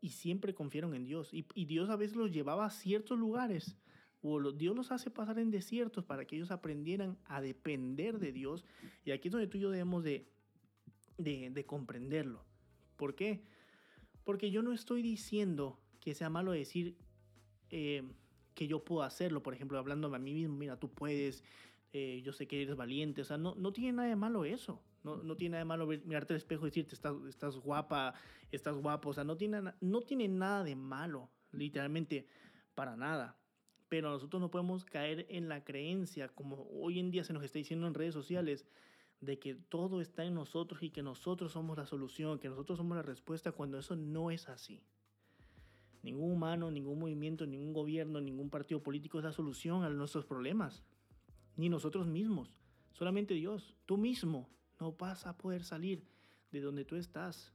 y 0.00 0.10
siempre 0.10 0.54
confiaron 0.54 0.94
en 0.94 1.04
Dios. 1.04 1.32
Y, 1.32 1.46
y 1.54 1.64
Dios 1.64 1.90
a 1.90 1.96
veces 1.96 2.16
los 2.16 2.30
llevaba 2.30 2.66
a 2.66 2.70
ciertos 2.70 3.18
lugares 3.18 3.76
o 4.22 4.52
Dios 4.52 4.74
los 4.74 4.90
hace 4.90 5.10
pasar 5.10 5.38
en 5.38 5.50
desiertos 5.50 6.04
para 6.04 6.24
que 6.24 6.36
ellos 6.36 6.50
aprendieran 6.50 7.18
a 7.26 7.40
depender 7.40 8.18
de 8.18 8.32
Dios. 8.32 8.64
Y 9.04 9.12
aquí 9.12 9.28
es 9.28 9.32
donde 9.32 9.46
tú 9.46 9.58
y 9.58 9.60
yo 9.60 9.70
debemos 9.70 10.02
de, 10.02 10.26
de, 11.18 11.64
comprenderlo. 11.66 12.44
¿Por 12.96 13.14
qué? 13.14 13.44
Porque 14.24 14.50
yo 14.50 14.62
no 14.62 14.72
estoy 14.72 15.02
diciendo 15.02 15.78
que 16.00 16.14
sea 16.14 16.30
malo 16.30 16.52
decir 16.52 16.96
eh, 17.70 18.02
que 18.54 18.66
yo 18.66 18.84
puedo 18.84 19.02
hacerlo. 19.02 19.42
Por 19.42 19.54
ejemplo, 19.54 19.78
hablándome 19.78 20.16
a 20.16 20.20
mí 20.20 20.34
mismo, 20.34 20.56
mira, 20.56 20.78
tú 20.78 20.90
puedes, 20.90 21.44
eh, 21.92 22.20
yo 22.24 22.32
sé 22.32 22.48
que 22.48 22.62
eres 22.62 22.74
valiente. 22.74 23.20
O 23.20 23.24
sea, 23.24 23.38
no, 23.38 23.54
no 23.54 23.72
tiene 23.72 23.92
nada 23.92 24.08
de 24.08 24.16
malo 24.16 24.44
eso. 24.44 24.82
No, 25.04 25.16
no 25.16 25.36
tiene 25.36 25.52
nada 25.52 25.60
de 25.60 25.64
malo 25.64 25.86
mirarte 25.86 26.32
al 26.32 26.38
espejo 26.38 26.66
y 26.66 26.70
decirte, 26.70 26.96
estás, 26.96 27.14
estás 27.28 27.56
guapa, 27.56 28.14
estás 28.50 28.76
guapo. 28.76 29.10
O 29.10 29.12
sea, 29.12 29.22
no 29.22 29.36
tiene, 29.36 29.60
no 29.80 30.00
tiene 30.02 30.26
nada 30.26 30.64
de 30.64 30.74
malo, 30.74 31.30
literalmente, 31.52 32.26
para 32.74 32.96
nada. 32.96 33.37
Pero 33.88 34.10
nosotros 34.10 34.40
no 34.40 34.50
podemos 34.50 34.84
caer 34.84 35.26
en 35.30 35.48
la 35.48 35.64
creencia, 35.64 36.28
como 36.28 36.68
hoy 36.72 36.98
en 36.98 37.10
día 37.10 37.24
se 37.24 37.32
nos 37.32 37.42
está 37.42 37.58
diciendo 37.58 37.86
en 37.86 37.94
redes 37.94 38.14
sociales, 38.14 38.66
de 39.20 39.38
que 39.38 39.54
todo 39.54 40.00
está 40.00 40.24
en 40.24 40.34
nosotros 40.34 40.82
y 40.82 40.90
que 40.90 41.02
nosotros 41.02 41.52
somos 41.52 41.76
la 41.76 41.86
solución, 41.86 42.38
que 42.38 42.48
nosotros 42.48 42.78
somos 42.78 42.96
la 42.96 43.02
respuesta, 43.02 43.52
cuando 43.52 43.78
eso 43.78 43.96
no 43.96 44.30
es 44.30 44.48
así. 44.48 44.82
Ningún 46.02 46.30
humano, 46.30 46.70
ningún 46.70 46.98
movimiento, 46.98 47.46
ningún 47.46 47.72
gobierno, 47.72 48.20
ningún 48.20 48.50
partido 48.50 48.82
político 48.82 49.18
es 49.18 49.24
la 49.24 49.32
solución 49.32 49.82
a 49.82 49.90
nuestros 49.90 50.24
problemas. 50.24 50.84
Ni 51.56 51.68
nosotros 51.68 52.06
mismos. 52.06 52.56
Solamente 52.92 53.34
Dios. 53.34 53.74
Tú 53.84 53.96
mismo 53.96 54.48
no 54.78 54.92
vas 54.92 55.26
a 55.26 55.36
poder 55.36 55.64
salir 55.64 56.06
de 56.52 56.60
donde 56.60 56.84
tú 56.84 56.94
estás. 56.94 57.52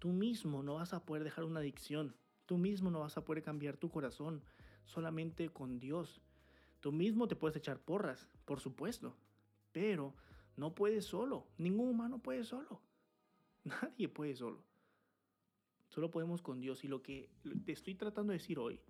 Tú 0.00 0.08
mismo 0.08 0.62
no 0.62 0.74
vas 0.74 0.92
a 0.92 1.04
poder 1.04 1.22
dejar 1.22 1.44
una 1.44 1.60
adicción. 1.60 2.16
Tú 2.44 2.58
mismo 2.58 2.90
no 2.90 3.00
vas 3.00 3.16
a 3.16 3.24
poder 3.24 3.42
cambiar 3.42 3.76
tu 3.76 3.88
corazón 3.88 4.42
solamente 4.86 5.50
con 5.50 5.78
Dios. 5.78 6.22
Tú 6.80 6.92
mismo 6.92 7.28
te 7.28 7.36
puedes 7.36 7.56
echar 7.56 7.80
porras, 7.80 8.26
por 8.44 8.60
supuesto, 8.60 9.16
pero 9.72 10.14
no 10.56 10.74
puedes 10.74 11.04
solo. 11.04 11.46
Ningún 11.58 11.90
humano 11.90 12.18
puede 12.18 12.44
solo. 12.44 12.80
Nadie 13.64 14.08
puede 14.08 14.34
solo. 14.34 14.62
Solo 15.88 16.10
podemos 16.10 16.42
con 16.42 16.60
Dios. 16.60 16.84
Y 16.84 16.88
lo 16.88 17.02
que 17.02 17.28
te 17.64 17.72
estoy 17.72 17.94
tratando 17.94 18.32
de 18.32 18.38
decir 18.38 18.58
hoy, 18.58 18.80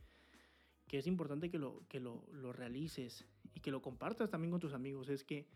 que 0.87 0.99
es 0.99 1.07
importante 1.07 1.50
que 1.50 1.59
lo, 1.59 1.83
que 1.88 2.00
lo, 2.00 2.25
lo 2.33 2.53
realices 2.53 3.26
y 3.55 3.61
que 3.61 3.71
lo 3.71 3.83
compartas 3.83 4.31
también 4.31 4.50
con 4.53 4.61
tus 4.61 4.75
amigos, 4.75 5.09
es 5.09 5.25
que 5.25 5.47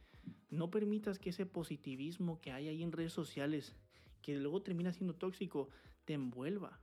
no 0.50 0.70
permitas 0.70 1.18
que 1.18 1.30
ese 1.30 1.46
positivismo 1.46 2.40
que 2.40 2.52
hay 2.52 2.68
ahí 2.68 2.82
en 2.82 2.92
redes 2.92 3.12
sociales, 3.12 3.76
que 4.22 4.36
luego 4.36 4.62
termina 4.62 4.92
siendo 4.92 5.14
tóxico, 5.14 5.68
te 6.04 6.14
envuelva. 6.14 6.80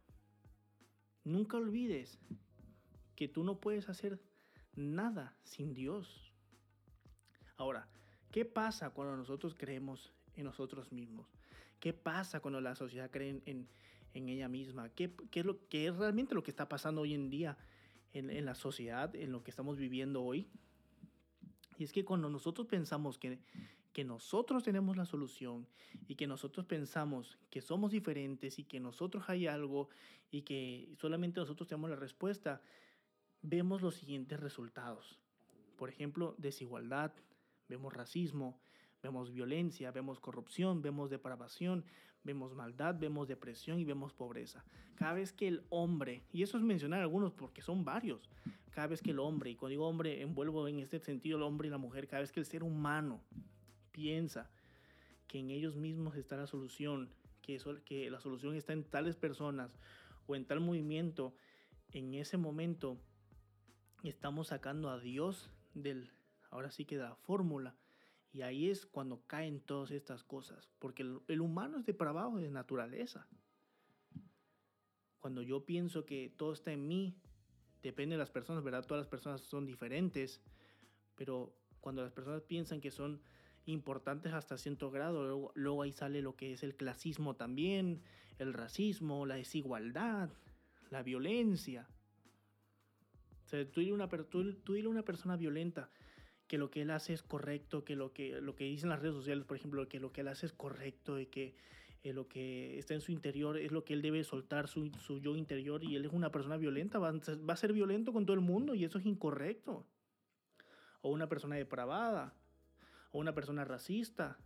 Nunca 1.24 1.58
olvides 1.58 2.20
que 3.18 3.28
tú 3.28 3.44
no 3.44 3.60
puedes 3.60 3.90
hacer 3.90 4.22
nada 4.76 5.36
sin 5.44 5.74
Dios. 5.74 6.32
Ahora, 7.58 7.90
¿qué 8.32 8.46
pasa 8.46 8.92
cuando 8.92 9.18
nosotros 9.18 9.56
creemos 9.58 10.14
en 10.36 10.46
nosotros 10.46 10.92
mismos? 10.92 11.28
¿Qué 11.80 11.94
pasa 11.94 12.40
cuando 12.40 12.62
la 12.62 12.76
sociedad 12.76 13.10
cree 13.10 13.42
en, 13.46 13.68
ella 14.14 14.48
misma? 14.48 14.90
¿Qué, 14.90 15.12
es 15.34 15.46
lo, 15.46 15.68
que 15.68 15.88
es 15.88 15.96
realmente 15.96 16.36
lo 16.36 16.44
que 16.44 16.52
está 16.52 16.70
pasando 16.70 17.02
hoy 17.02 17.16
en 17.16 17.30
día 17.32 17.58
en, 18.14 18.46
la 18.46 18.54
sociedad, 18.54 19.14
en 19.16 19.32
lo 19.32 19.44
que 19.44 19.50
estamos 19.50 19.78
viviendo 19.78 20.24
hoy? 20.24 20.48
Y 21.80 21.86
es 21.86 21.92
que 21.92 22.06
cuando 22.06 22.30
nosotros 22.30 22.68
pensamos 22.68 23.18
que, 23.18 23.40
que 23.94 24.04
nosotros 24.04 24.64
tenemos 24.64 24.96
la 24.96 25.06
solución 25.06 25.68
y 26.08 26.14
que 26.16 26.28
nosotros 26.28 26.68
pensamos 26.68 27.40
que 27.50 27.62
somos 27.62 27.92
diferentes 27.92 28.60
y 28.60 28.64
que 28.64 28.80
nosotros 28.80 29.24
hay 29.28 29.48
algo 29.48 29.90
y 30.30 30.44
que 30.44 30.94
solamente 30.98 31.40
nosotros 31.40 31.68
tenemos 31.68 31.90
la 31.90 31.96
respuesta, 31.96 32.62
vemos 33.50 33.82
los 33.82 33.96
siguientes 33.96 34.40
resultados. 34.40 35.20
Por 35.78 35.90
ejemplo, 35.90 36.36
desigualdad, 36.38 37.14
vemos 37.70 37.94
racismo, 37.94 38.60
vemos 39.02 39.32
violencia, 39.32 39.92
vemos 39.92 40.20
corrupción, 40.20 40.82
vemos 40.82 41.10
depravación, 41.10 41.86
vemos 42.24 42.54
maldad, 42.56 42.96
vemos 43.00 43.28
depresión 43.28 43.80
y 43.80 43.86
vemos 43.86 44.12
pobreza. 44.12 44.66
Cada 44.96 45.14
vez 45.14 45.32
que 45.32 45.48
el 45.48 45.64
hombre, 45.70 46.24
y 46.34 46.44
eso 46.44 46.58
es 46.58 46.64
mencionar 46.64 47.02
algunos 47.02 47.32
porque 47.32 47.62
son 47.62 47.86
varios, 47.86 48.30
cada 48.72 48.88
vez 48.88 49.02
que 49.02 49.12
el 49.12 49.20
hombre, 49.20 49.52
y 49.52 49.56
cuando 49.56 49.72
digo 49.72 49.88
hombre 49.88 50.22
envuelvo 50.22 50.68
en 50.68 50.80
este 50.80 51.00
sentido 51.00 51.38
el 51.38 51.44
hombre 51.44 51.70
y 51.70 51.72
la 51.72 51.78
mujer, 51.78 52.08
cada 52.08 52.22
vez 52.22 52.32
que 52.34 52.42
el 52.42 52.46
ser 52.46 52.64
humano 52.64 53.22
piensa 53.92 54.50
que 55.28 55.40
en 55.40 55.52
ellos 55.52 55.76
mismos 55.76 56.16
está 56.16 56.36
la 56.36 56.48
solución, 56.48 57.10
que, 57.42 57.56
eso, 57.56 57.78
que 57.86 58.10
la 58.10 58.20
solución 58.20 58.56
está 58.56 58.74
en 58.74 58.84
tales 58.84 59.16
personas 59.16 59.72
o 60.28 60.36
en 60.36 60.46
tal 60.46 60.60
movimiento, 60.60 61.34
en 61.94 62.14
ese 62.14 62.38
momento 62.38 62.98
estamos 64.08 64.48
sacando 64.48 64.90
a 64.90 65.00
Dios 65.00 65.52
del, 65.74 66.12
ahora 66.50 66.72
sí 66.72 66.86
que 66.86 66.98
da 66.98 67.16
fórmula. 67.16 67.76
Y 68.32 68.42
ahí 68.42 68.70
es 68.70 68.86
cuando 68.86 69.24
caen 69.26 69.62
todas 69.62 69.92
estas 69.92 70.24
cosas, 70.24 70.70
porque 70.80 71.02
el, 71.02 71.22
el 71.28 71.42
humano 71.42 71.80
es 71.80 71.86
depravado 71.86 72.38
de 72.38 72.50
naturaleza. 72.50 73.28
Cuando 75.20 75.42
yo 75.42 75.66
pienso 75.66 76.06
que 76.06 76.34
todo 76.38 76.54
está 76.54 76.72
en 76.72 76.88
mí, 76.88 77.16
depende 77.82 78.16
de 78.16 78.20
las 78.20 78.32
personas, 78.32 78.64
¿verdad? 78.64 78.86
Todas 78.86 79.02
las 79.02 79.10
personas 79.10 79.42
son 79.42 79.66
diferentes, 79.66 80.42
pero 81.16 81.56
cuando 81.80 82.04
las 82.04 82.12
personas 82.12 82.42
piensan 82.44 82.82
que 82.82 82.92
son 82.92 83.22
importantes 83.66 84.34
hasta 84.34 84.58
cierto 84.58 84.92
grado, 84.92 85.52
luego, 85.54 85.82
ahí 85.82 85.92
sale 85.92 86.22
lo 86.22 86.36
que 86.36 86.54
es 86.54 86.64
el 86.64 86.76
clasismo 86.76 87.36
también, 87.36 88.02
el 88.40 88.54
racismo, 88.54 89.26
la 89.26 89.36
desigualdad, 89.36 90.30
la 90.90 91.04
violencia. 91.04 91.88
O 93.48 93.50
sea, 93.50 93.66
tú 93.66 93.80
dile 93.80 93.94
una, 93.94 94.10
tú, 94.10 94.56
tú 94.56 94.76
a 94.76 94.90
una 94.90 95.04
persona 95.04 95.38
violenta 95.38 95.90
que 96.48 96.58
lo 96.58 96.70
que 96.70 96.82
él 96.82 96.92
hace 96.92 97.14
es 97.14 97.24
correcto, 97.24 97.86
que 97.86 97.96
lo 97.96 98.12
que, 98.12 98.42
lo 98.42 98.56
que 98.56 98.66
dicen 98.66 98.90
las 98.90 99.02
redes 99.02 99.16
sociales, 99.16 99.46
por 99.46 99.56
ejemplo, 99.56 99.88
que 99.88 100.02
lo 100.02 100.12
que 100.12 100.20
él 100.20 100.28
hace 100.28 100.48
es 100.48 100.52
correcto 100.52 101.18
y 101.18 101.28
que 101.28 101.56
eh, 102.04 102.12
lo 102.12 102.28
que 102.28 102.78
está 102.78 102.94
en 102.94 103.00
su 103.00 103.14
interior 103.14 103.58
es 103.58 103.72
lo 103.72 103.86
que 103.86 103.94
él 103.94 104.02
debe 104.02 104.26
soltar, 104.26 104.68
su, 104.68 104.92
su 105.00 105.20
yo 105.20 105.38
interior, 105.38 105.82
y 105.82 105.96
él 105.96 106.04
es 106.04 106.12
una 106.12 106.30
persona 106.30 106.58
violenta, 106.58 107.00
va, 107.00 107.14
va, 107.14 107.54
a 107.54 107.56
ser 107.56 107.72
violento 107.72 108.12
con 108.12 108.26
todo 108.26 108.34
el 108.34 108.42
mundo 108.42 108.76
y 108.76 108.84
eso 108.84 108.98
es 108.98 109.06
incorrecto. 109.06 109.88
O 111.00 111.10
una 111.10 111.30
persona 111.30 111.56
depravada, 111.56 112.34
o 113.12 113.20
una 113.20 113.34
persona 113.34 113.64
racista, 113.64 114.38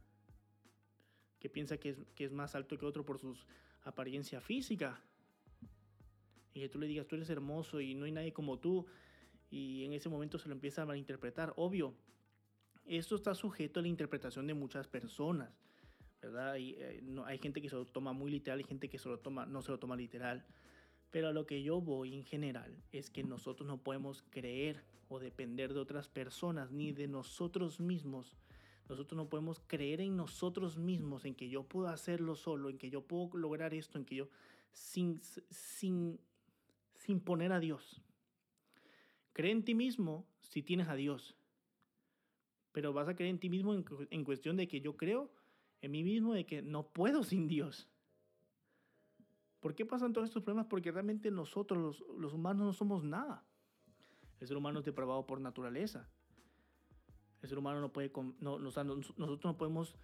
que 1.39 1.49
piensa 1.49 1.77
que 1.77 1.89
es, 1.89 2.05
que 2.13 2.25
es 2.25 2.31
más 2.31 2.53
alto 2.53 2.77
que 2.77 2.85
otro 2.85 3.03
por 3.03 3.17
su 3.17 3.35
apariencia 3.81 4.41
física. 4.41 5.01
Y 6.53 6.61
que 6.61 6.69
tú 6.69 6.79
le 6.79 6.87
digas, 6.87 7.07
tú 7.07 7.15
eres 7.15 7.29
hermoso 7.29 7.79
y 7.81 7.95
no 7.95 8.05
hay 8.05 8.11
nadie 8.11 8.33
como 8.33 8.59
tú, 8.59 8.85
y 9.49 9.83
en 9.83 9.93
ese 9.93 10.09
momento 10.09 10.37
se 10.37 10.47
lo 10.47 10.53
empieza 10.55 10.81
a 10.81 10.85
malinterpretar. 10.85 11.53
Obvio, 11.57 11.93
esto 12.85 13.15
está 13.15 13.35
sujeto 13.35 13.79
a 13.79 13.83
la 13.83 13.89
interpretación 13.89 14.47
de 14.47 14.53
muchas 14.53 14.87
personas. 14.87 15.49
¿verdad? 16.21 16.55
Y, 16.55 16.75
eh, 16.77 17.01
no, 17.03 17.25
hay 17.25 17.37
gente 17.39 17.61
que 17.61 17.69
se 17.69 17.75
lo 17.75 17.85
toma 17.85 18.13
muy 18.13 18.31
literal 18.31 18.61
y 18.61 18.63
gente 18.63 18.89
que 18.89 18.99
se 18.99 19.09
lo 19.09 19.19
toma, 19.19 19.45
no 19.45 19.61
se 19.61 19.71
lo 19.71 19.79
toma 19.79 19.95
literal. 19.95 20.45
Pero 21.09 21.27
a 21.27 21.33
lo 21.33 21.45
que 21.45 21.61
yo 21.63 21.81
voy 21.81 22.15
en 22.15 22.23
general 22.23 22.81
es 22.91 23.09
que 23.09 23.23
nosotros 23.23 23.67
no 23.67 23.77
podemos 23.77 24.23
creer 24.29 24.83
o 25.09 25.19
depender 25.19 25.73
de 25.73 25.79
otras 25.79 26.07
personas 26.07 26.71
ni 26.71 26.93
de 26.93 27.07
nosotros 27.07 27.79
mismos. 27.79 28.37
Nosotros 28.87 29.17
no 29.17 29.27
podemos 29.27 29.61
creer 29.67 29.99
en 30.01 30.15
nosotros 30.15 30.77
mismos, 30.77 31.25
en 31.25 31.35
que 31.35 31.49
yo 31.49 31.63
puedo 31.63 31.87
hacerlo 31.87 32.35
solo, 32.35 32.69
en 32.69 32.77
que 32.77 32.89
yo 32.89 33.01
puedo 33.01 33.35
lograr 33.37 33.73
esto, 33.73 33.97
en 33.97 34.05
que 34.05 34.15
yo 34.15 34.29
sin, 34.71 35.21
sin, 35.49 36.19
sin 37.01 37.19
poner 37.19 37.51
a 37.51 37.59
Dios. 37.59 38.01
Cree 39.33 39.51
en 39.51 39.63
ti 39.63 39.75
mismo 39.75 40.27
si 40.41 40.61
tienes 40.61 40.87
a 40.87 40.95
Dios. 40.95 41.35
Pero 42.71 42.93
vas 42.93 43.07
a 43.07 43.15
creer 43.15 43.31
en 43.31 43.39
ti 43.39 43.49
mismo 43.49 43.73
en, 43.73 44.23
cuestión 44.23 44.55
de 44.55 44.67
que 44.67 44.81
yo 44.81 44.95
creo 44.95 45.31
en 45.81 45.91
mí 45.91 46.03
mismo 46.03 46.33
de 46.33 46.45
que 46.45 46.61
no 46.61 46.87
puedo 46.87 47.23
sin 47.31 47.47
Dios. 47.47 47.89
¿Por 49.59 49.75
qué 49.75 49.85
pasan 49.85 50.13
todos 50.13 50.27
estos 50.27 50.43
problemas? 50.43 50.67
Porque 50.67 50.91
realmente 50.91 51.29
nosotros, 51.29 52.03
los, 52.17 52.33
humanos, 52.33 52.65
no 52.65 52.73
somos 52.73 53.03
nada. 53.03 53.45
El 54.39 54.47
ser 54.47 54.57
humano 54.57 54.79
es 54.79 54.85
depravado 54.85 55.25
por 55.27 55.39
naturaleza. 55.39 56.09
El 57.41 57.49
ser 57.49 57.57
humano 57.57 57.79
no 57.79 57.91
puede, 57.91 58.11
no, 58.39 58.57
nosotros 58.59 59.43
no 59.43 59.57
podemos 59.57 59.95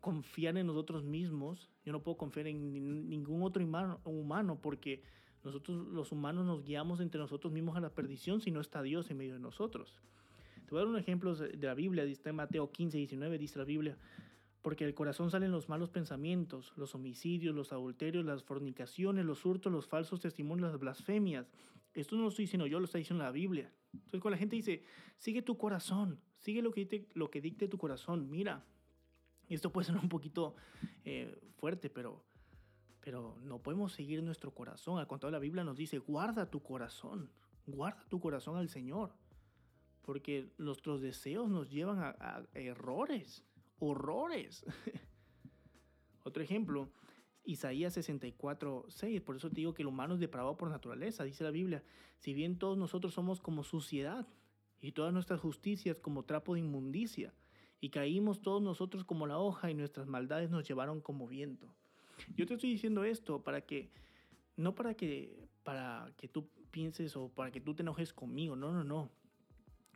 confiar 0.00 0.56
en 0.56 0.66
nosotros 0.66 1.04
mismos. 1.04 1.70
Yo 1.84 1.92
no 1.92 2.02
puedo 2.02 2.16
confiar 2.16 2.48
en 2.48 3.08
ningún 3.08 3.42
otro 3.42 3.64
humano 4.04 4.60
porque 4.60 5.02
nosotros 5.44 5.86
los 5.88 6.12
humanos 6.12 6.44
nos 6.44 6.64
guiamos 6.64 7.00
entre 7.00 7.20
nosotros 7.20 7.52
mismos 7.52 7.76
a 7.76 7.80
la 7.80 7.90
perdición 7.90 8.40
si 8.40 8.50
no 8.50 8.60
está 8.60 8.82
Dios 8.82 9.10
en 9.10 9.18
medio 9.18 9.34
de 9.34 9.40
nosotros. 9.40 10.00
Te 10.66 10.70
voy 10.70 10.80
a 10.80 10.84
dar 10.84 10.92
un 10.92 10.98
ejemplo 10.98 11.34
de 11.34 11.66
la 11.66 11.74
Biblia, 11.74 12.04
dice 12.04 12.32
Mateo 12.32 12.70
15, 12.70 12.98
19, 12.98 13.38
dice 13.38 13.58
la 13.58 13.64
Biblia, 13.64 13.96
porque 14.60 14.84
del 14.84 14.94
corazón 14.94 15.30
salen 15.30 15.50
los 15.50 15.68
malos 15.68 15.88
pensamientos, 15.88 16.72
los 16.76 16.94
homicidios, 16.94 17.54
los 17.54 17.72
adulterios, 17.72 18.24
las 18.24 18.42
fornicaciones, 18.42 19.24
los 19.24 19.46
hurtos, 19.46 19.72
los 19.72 19.86
falsos 19.86 20.20
testimonios, 20.20 20.70
las 20.70 20.80
blasfemias. 20.80 21.50
Esto 21.94 22.16
no 22.16 22.22
lo 22.22 22.28
estoy 22.28 22.44
diciendo 22.44 22.66
yo, 22.66 22.78
lo 22.78 22.84
está 22.84 22.98
diciendo 22.98 23.24
la 23.24 23.30
Biblia. 23.30 23.72
Entonces 23.94 24.20
cuando 24.20 24.30
la 24.30 24.38
gente 24.38 24.56
dice, 24.56 24.82
sigue 25.16 25.40
tu 25.40 25.56
corazón, 25.56 26.20
sigue 26.40 26.60
lo 26.60 26.70
que, 26.72 26.84
dicte, 26.84 27.08
lo 27.14 27.30
que 27.30 27.40
tu 27.40 27.78
corazón, 27.78 28.28
mira, 28.28 28.64
esto 29.48 29.72
puede 29.72 29.86
ser 29.86 29.96
un 29.96 30.08
poquito 30.08 30.54
eh, 31.04 31.34
fuerte, 31.56 31.88
pero, 31.88 32.24
pero 33.00 33.36
no 33.42 33.60
podemos 33.60 33.92
seguir 33.92 34.22
nuestro 34.22 34.54
corazón. 34.54 34.98
Al 34.98 35.06
contrario, 35.06 35.32
la 35.32 35.42
Biblia 35.42 35.64
nos 35.64 35.76
dice, 35.76 35.98
guarda 35.98 36.50
tu 36.50 36.62
corazón, 36.62 37.30
guarda 37.66 38.04
tu 38.08 38.20
corazón 38.20 38.56
al 38.56 38.68
Señor, 38.68 39.12
porque 40.02 40.52
nuestros 40.58 41.00
deseos 41.00 41.48
nos 41.48 41.70
llevan 41.70 41.98
a, 41.98 42.16
a 42.20 42.44
errores 42.54 43.44
horrores. 43.78 44.64
Otro 46.24 46.42
ejemplo, 46.42 46.90
Isaías 47.44 47.94
64, 47.94 48.86
6. 48.88 49.20
Por 49.22 49.36
eso 49.36 49.48
te 49.48 49.56
digo 49.56 49.74
que 49.74 49.82
el 49.82 49.88
humano 49.88 50.14
es 50.14 50.20
depravado 50.20 50.56
por 50.56 50.70
naturaleza, 50.70 51.24
dice 51.24 51.44
la 51.44 51.50
Biblia. 51.50 51.82
Si 52.18 52.34
bien 52.34 52.58
todos 52.58 52.76
nosotros 52.76 53.14
somos 53.14 53.40
como 53.40 53.64
suciedad 53.64 54.26
y 54.80 54.92
todas 54.92 55.12
nuestras 55.12 55.40
justicias 55.40 55.98
como 55.98 56.24
trapo 56.24 56.54
de 56.54 56.60
inmundicia, 56.60 57.34
y 57.80 57.90
caímos 57.90 58.42
todos 58.42 58.60
nosotros 58.60 59.04
como 59.04 59.28
la 59.28 59.38
hoja 59.38 59.70
y 59.70 59.74
nuestras 59.74 60.08
maldades 60.08 60.50
nos 60.50 60.66
llevaron 60.66 61.00
como 61.00 61.28
viento. 61.28 61.72
Yo 62.36 62.46
te 62.46 62.54
estoy 62.54 62.70
diciendo 62.70 63.04
esto 63.04 63.42
para 63.42 63.60
que, 63.62 63.90
no 64.56 64.74
para 64.74 64.94
que, 64.94 65.48
para 65.62 66.12
que 66.16 66.28
tú 66.28 66.48
pienses 66.70 67.16
o 67.16 67.28
para 67.28 67.50
que 67.50 67.60
tú 67.60 67.74
te 67.74 67.82
enojes 67.82 68.12
conmigo, 68.12 68.56
no, 68.56 68.72
no, 68.72 68.84
no. 68.84 69.10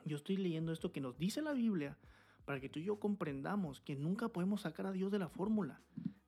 Yo 0.04 0.16
estoy 0.16 0.36
leyendo 0.36 0.72
esto 0.72 0.92
que 0.92 1.00
nos 1.00 1.18
dice 1.18 1.42
la 1.42 1.52
Biblia 1.52 1.96
para 2.44 2.60
que 2.60 2.68
tú 2.68 2.80
y 2.80 2.84
yo 2.84 2.98
comprendamos 2.98 3.80
que 3.80 3.94
nunca 3.94 4.28
podemos 4.28 4.62
sacar 4.62 4.86
a 4.86 4.92
Dios 4.92 5.12
de 5.12 5.18
la 5.18 5.28
fórmula, 5.28 5.80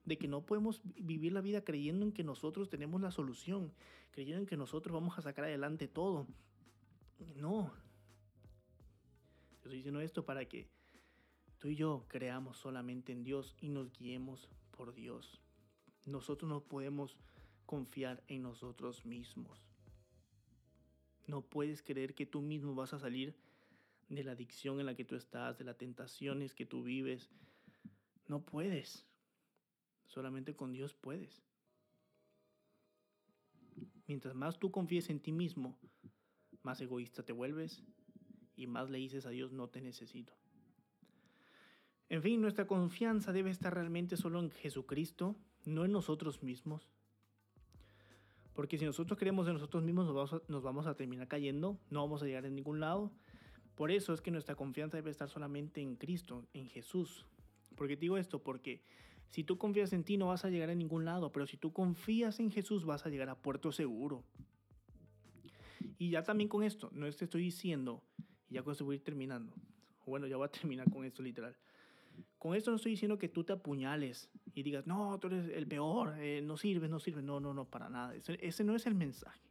de 0.05 0.17
que 0.17 0.27
no 0.27 0.45
podemos 0.45 0.81
vivir 0.83 1.33
la 1.33 1.41
vida 1.41 1.63
creyendo 1.63 2.05
en 2.05 2.11
que 2.11 2.23
nosotros 2.23 2.69
tenemos 2.69 3.01
la 3.01 3.11
solución, 3.11 3.73
creyendo 4.11 4.41
en 4.41 4.47
que 4.47 4.57
nosotros 4.57 4.93
vamos 4.93 5.17
a 5.17 5.21
sacar 5.21 5.45
adelante 5.45 5.87
todo. 5.87 6.27
No. 7.35 7.73
estoy 9.55 9.77
diciendo 9.77 9.99
esto 9.99 10.25
para 10.25 10.45
que 10.45 10.69
tú 11.57 11.69
y 11.69 11.75
yo 11.75 12.05
creamos 12.07 12.57
solamente 12.57 13.11
en 13.11 13.23
Dios 13.23 13.55
y 13.59 13.69
nos 13.69 13.91
guiemos 13.91 14.49
por 14.71 14.93
Dios. 14.93 15.41
Nosotros 16.05 16.49
no 16.49 16.61
podemos 16.61 17.17
confiar 17.65 18.23
en 18.27 18.43
nosotros 18.43 19.05
mismos. 19.05 19.65
No 21.27 21.41
puedes 21.41 21.81
creer 21.81 22.13
que 22.13 22.25
tú 22.25 22.41
mismo 22.41 22.75
vas 22.75 22.93
a 22.93 22.99
salir 22.99 23.35
de 24.09 24.23
la 24.23 24.33
adicción 24.33 24.79
en 24.79 24.85
la 24.85 24.95
que 24.95 25.05
tú 25.05 25.15
estás, 25.15 25.57
de 25.57 25.63
las 25.65 25.77
tentaciones 25.77 26.53
que 26.53 26.65
tú 26.65 26.83
vives. 26.83 27.29
No 28.27 28.45
puedes. 28.45 29.05
Solamente 30.05 30.55
con 30.55 30.71
Dios 30.71 30.93
puedes. 30.93 31.41
Mientras 34.07 34.35
más 34.35 34.59
tú 34.59 34.71
confíes 34.71 35.09
en 35.09 35.19
ti 35.19 35.31
mismo, 35.31 35.75
más 36.61 36.79
egoísta 36.79 37.23
te 37.23 37.33
vuelves 37.33 37.83
y 38.55 38.67
más 38.67 38.89
le 38.89 38.99
dices 38.99 39.25
a 39.25 39.29
Dios 39.29 39.51
no 39.51 39.67
te 39.69 39.81
necesito. 39.81 40.33
En 42.07 42.21
fin, 42.21 42.39
nuestra 42.39 42.67
confianza 42.67 43.33
debe 43.33 43.49
estar 43.49 43.73
realmente 43.73 44.15
solo 44.15 44.39
en 44.39 44.51
Jesucristo, 44.51 45.35
no 45.65 45.85
en 45.85 45.91
nosotros 45.91 46.43
mismos. 46.43 46.89
Porque 48.53 48.77
si 48.77 48.85
nosotros 48.85 49.19
creemos 49.19 49.47
en 49.47 49.53
nosotros 49.53 49.83
mismos, 49.83 50.05
nos 50.05 50.63
vamos, 50.63 50.85
a, 50.85 50.89
nos 50.89 50.97
terminar 50.97 51.27
cayendo, 51.27 51.77
no 51.89 52.01
vamos 52.01 52.23
a 52.23 52.25
llegar 52.25 52.45
a 52.45 52.49
ningún 52.49 52.79
lado 52.79 53.11
por 53.75 53.91
eso 53.91 54.13
es 54.13 54.21
que 54.21 54.31
nuestra 54.31 54.55
confianza 54.55 54.97
debe 54.97 55.11
estar 55.11 55.29
solamente 55.29 55.81
en 55.81 55.97
Cristo, 55.97 56.47
en 56.53 56.69
Jesús. 56.69 57.25
¿Por 57.75 57.87
qué 57.87 57.97
digo 57.97 58.17
esto? 58.17 58.41
Porque 58.41 58.81
si 59.29 59.43
tú 59.43 59.57
confías 59.57 59.91
en 59.91 60.05
ti 60.05 60.15
no 60.17 60.27
vas 60.27 60.45
a 60.45 60.49
llegar 60.49 60.69
a 60.69 60.75
ningún 60.75 61.03
lado, 61.03 61.31
pero 61.33 61.45
si 61.45 61.57
tú 61.57 61.73
confías 61.73 62.39
en 62.39 62.51
Jesús 62.51 62.85
vas 62.85 63.05
a 63.05 63.09
llegar 63.09 63.27
a 63.29 63.35
puerto 63.35 63.73
seguro. 63.73 64.23
Y 65.97 66.09
ya 66.09 66.23
también 66.23 66.47
con 66.47 66.63
esto, 66.63 66.89
no 66.93 67.09
te 67.11 67.25
estoy 67.25 67.41
diciendo, 67.41 68.01
y 68.49 68.55
ya 68.55 68.63
con 68.63 68.71
esto 68.71 68.85
voy 68.85 68.95
a 68.95 68.97
ir 68.97 69.03
terminando. 69.03 69.53
Bueno, 70.05 70.25
ya 70.27 70.37
voy 70.37 70.45
a 70.45 70.51
terminar 70.51 70.89
con 70.89 71.03
esto 71.03 71.21
literal. 71.21 71.55
Con 72.37 72.55
esto 72.55 72.71
no 72.71 72.77
estoy 72.77 72.91
diciendo 72.91 73.17
que 73.17 73.29
tú 73.29 73.43
te 73.43 73.53
apuñales 73.53 74.29
y 74.53 74.63
digas, 74.63 74.85
no, 74.85 75.17
tú 75.19 75.27
eres 75.27 75.49
el 75.49 75.67
peor, 75.67 76.15
eh, 76.19 76.41
no 76.43 76.57
sirve, 76.57 76.87
no 76.87 76.99
sirve. 76.99 77.21
No, 77.21 77.39
no, 77.39 77.53
no, 77.53 77.65
para 77.65 77.89
nada. 77.89 78.13
Ese, 78.15 78.37
ese, 78.41 78.63
no 78.63 78.75
es 78.75 78.85
el 78.85 78.95
mensaje. 78.95 79.41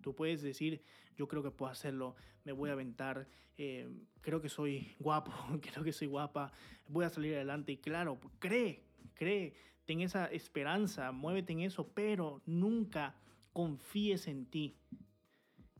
Tú 0.00 0.14
puedes 0.14 0.40
decir, 0.42 0.82
yo 1.16 1.28
creo 1.28 1.42
que 1.42 1.50
puedo 1.50 1.70
hacerlo, 1.70 2.16
me 2.44 2.52
voy 2.52 2.70
a 2.70 2.74
aventar, 2.74 3.28
eh, 3.58 3.90
creo 4.20 4.40
que 4.40 4.48
soy 4.48 4.94
guapo, 4.98 5.32
creo 5.60 5.84
que 5.84 5.92
soy 5.92 6.06
guapa, 6.06 6.52
voy 6.88 7.04
a 7.04 7.10
salir 7.10 7.34
adelante. 7.34 7.72
Y 7.72 7.76
claro, 7.78 8.18
cree, 8.38 8.84
cree, 9.14 9.54
ten 9.84 10.00
esa 10.00 10.26
esperanza, 10.26 11.12
muévete 11.12 11.52
en 11.52 11.60
eso, 11.60 11.92
pero 11.92 12.40
nunca 12.46 13.16
confíes 13.52 14.28
en 14.28 14.46
ti. 14.46 14.76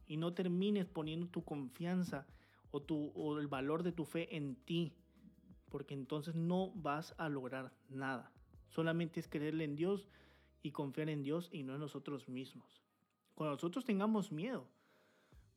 Y 0.07 0.17
no 0.17 0.35
termines 0.35 0.87
poniendo 0.87 1.29
tu 1.29 1.45
confianza 1.45 2.27
o, 2.71 2.83
tu, 2.83 3.13
o 3.15 3.39
el 3.39 3.47
valor 3.47 3.83
de 3.83 3.93
tu 3.93 4.05
fe 4.05 4.37
en 4.37 4.57
ti, 4.57 4.93
porque 5.71 5.95
entonces 5.95 6.35
no 6.35 6.73
vas 6.75 7.15
a 7.19 7.29
lograr 7.29 7.73
nada. 7.89 8.33
Solamente 8.69 9.21
es 9.21 9.29
creerle 9.29 9.65
en 9.65 9.77
Dios 9.77 10.09
y 10.63 10.73
confiar 10.73 11.09
en 11.09 11.23
Dios 11.23 11.49
y 11.53 11.63
no 11.63 11.75
en 11.75 11.81
nosotros 11.81 12.29
mismos. 12.29 12.83
Cuando 13.35 13.55
nosotros 13.55 13.85
tengamos 13.85 14.33
miedo, 14.33 14.67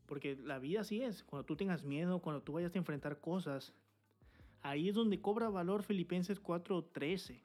porque 0.06 0.36
la 0.36 0.60
vida 0.60 0.82
así 0.82 1.02
es, 1.02 1.24
cuando 1.24 1.46
tú 1.46 1.56
tengas 1.56 1.84
miedo, 1.84 2.20
cuando 2.20 2.42
tú 2.42 2.54
vayas 2.54 2.74
a 2.76 2.78
enfrentar 2.78 3.20
cosas, 3.20 3.74
ahí 4.62 4.90
es 4.90 4.96
donde 4.96 5.22
cobra 5.22 5.50
valor 5.50 5.84
Filipenses 5.84 6.42
4:13, 6.42 7.42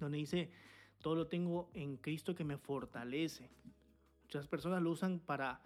donde 0.00 0.18
dice, 0.18 0.50
todo 1.00 1.14
lo 1.14 1.26
tengo 1.26 1.70
en 1.74 1.96
Cristo 1.96 2.34
que 2.34 2.44
me 2.44 2.56
fortalece. 2.56 3.50
Muchas 4.22 4.48
personas 4.48 4.82
lo 4.82 4.90
usan 4.90 5.20
para, 5.20 5.60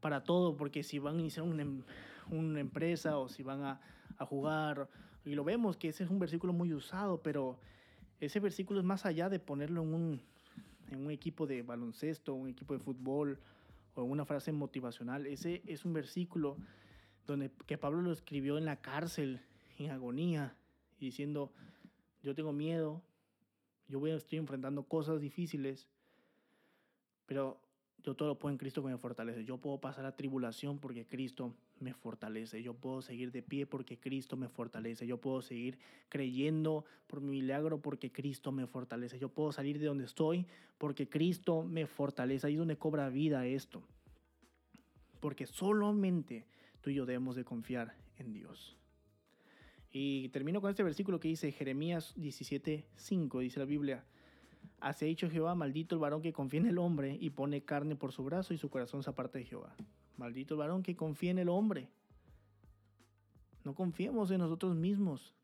para 0.00 0.24
todo, 0.24 0.56
porque 0.56 0.82
si 0.82 0.98
van 0.98 1.16
a 1.16 1.20
iniciar 1.20 1.46
una, 1.46 1.62
em, 1.62 1.82
una 2.30 2.60
empresa 2.60 3.18
o 3.18 3.28
si 3.28 3.42
van 3.42 3.62
a, 3.62 3.80
a 4.16 4.24
jugar, 4.24 4.88
y 5.24 5.34
lo 5.34 5.44
vemos 5.44 5.76
que 5.76 5.88
ese 5.88 6.04
es 6.04 6.10
un 6.10 6.18
versículo 6.18 6.52
muy 6.52 6.72
usado, 6.72 7.22
pero 7.22 7.58
ese 8.20 8.40
versículo 8.40 8.80
es 8.80 8.86
más 8.86 9.06
allá 9.06 9.28
de 9.28 9.38
ponerlo 9.38 9.82
en 9.82 9.94
un, 9.94 10.22
en 10.90 11.04
un 11.04 11.10
equipo 11.10 11.46
de 11.46 11.62
baloncesto, 11.62 12.34
un 12.34 12.48
equipo 12.48 12.74
de 12.74 12.80
fútbol 12.80 13.38
o 13.94 14.04
en 14.04 14.10
una 14.10 14.24
frase 14.24 14.52
motivacional. 14.52 15.26
Ese 15.26 15.62
es 15.66 15.84
un 15.84 15.92
versículo 15.92 16.56
donde 17.26 17.50
que 17.66 17.78
Pablo 17.78 18.02
lo 18.02 18.12
escribió 18.12 18.58
en 18.58 18.64
la 18.64 18.80
cárcel, 18.80 19.40
en 19.78 19.90
agonía, 19.90 20.56
diciendo, 20.98 21.52
yo 22.22 22.34
tengo 22.34 22.52
miedo, 22.52 23.02
yo 23.88 24.00
voy, 24.00 24.10
estoy 24.10 24.38
enfrentando 24.38 24.84
cosas 24.84 25.20
difíciles, 25.20 25.88
pero 27.26 27.60
yo 28.02 28.14
todo 28.14 28.28
lo 28.28 28.38
puedo 28.38 28.52
en 28.52 28.58
Cristo 28.58 28.82
que 28.82 28.88
me 28.88 28.96
fortalece. 28.96 29.44
Yo 29.44 29.58
puedo 29.58 29.78
pasar 29.78 30.04
la 30.04 30.16
tribulación 30.16 30.78
porque 30.78 31.04
Cristo 31.06 31.54
me 31.80 31.92
fortalece. 31.92 32.62
Yo 32.62 32.74
puedo 32.74 33.02
seguir 33.02 33.30
de 33.30 33.42
pie 33.42 33.66
porque 33.66 33.98
Cristo 33.98 34.36
me 34.36 34.48
fortalece. 34.48 35.06
Yo 35.06 35.18
puedo 35.18 35.42
seguir 35.42 35.78
creyendo 36.08 36.84
por 37.06 37.20
mi 37.20 37.40
milagro 37.40 37.80
porque 37.80 38.10
Cristo 38.10 38.52
me 38.52 38.66
fortalece. 38.66 39.18
Yo 39.18 39.28
puedo 39.28 39.52
salir 39.52 39.78
de 39.78 39.86
donde 39.86 40.04
estoy 40.04 40.46
porque 40.78 41.08
Cristo 41.08 41.62
me 41.62 41.86
fortalece. 41.86 42.46
Ahí 42.46 42.54
es 42.54 42.58
donde 42.58 42.78
cobra 42.78 43.08
vida 43.08 43.46
esto. 43.46 43.82
Porque 45.20 45.46
solamente 45.46 46.46
tú 46.80 46.90
y 46.90 46.94
yo 46.94 47.06
debemos 47.06 47.36
de 47.36 47.44
confiar 47.44 47.94
en 48.16 48.32
Dios. 48.32 48.76
Y 49.92 50.28
termino 50.28 50.60
con 50.60 50.70
este 50.70 50.82
versículo 50.82 51.18
que 51.18 51.28
dice 51.28 51.52
Jeremías 51.52 52.14
17:5, 52.16 53.40
dice 53.40 53.58
la 53.58 53.66
Biblia. 53.66 54.04
Así 54.80 55.04
ha 55.04 55.08
dicho 55.08 55.30
Jehová, 55.30 55.54
maldito 55.54 55.94
el 55.94 56.00
varón 56.00 56.22
que 56.22 56.32
confía 56.32 56.60
en 56.60 56.66
el 56.66 56.78
hombre 56.78 57.16
y 57.20 57.30
pone 57.30 57.62
carne 57.62 57.96
por 57.96 58.12
su 58.12 58.24
brazo 58.24 58.54
y 58.54 58.58
su 58.58 58.70
corazón 58.70 59.02
se 59.02 59.10
aparta 59.10 59.38
de 59.38 59.44
Jehová. 59.44 59.74
Maldito 60.16 60.54
el 60.54 60.58
varón 60.58 60.82
que 60.82 60.96
confía 60.96 61.30
en 61.30 61.38
el 61.38 61.50
hombre. 61.50 61.88
No 63.62 63.74
confiemos 63.74 64.30
en 64.30 64.38
nosotros 64.38 64.74
mismos. 64.74 65.34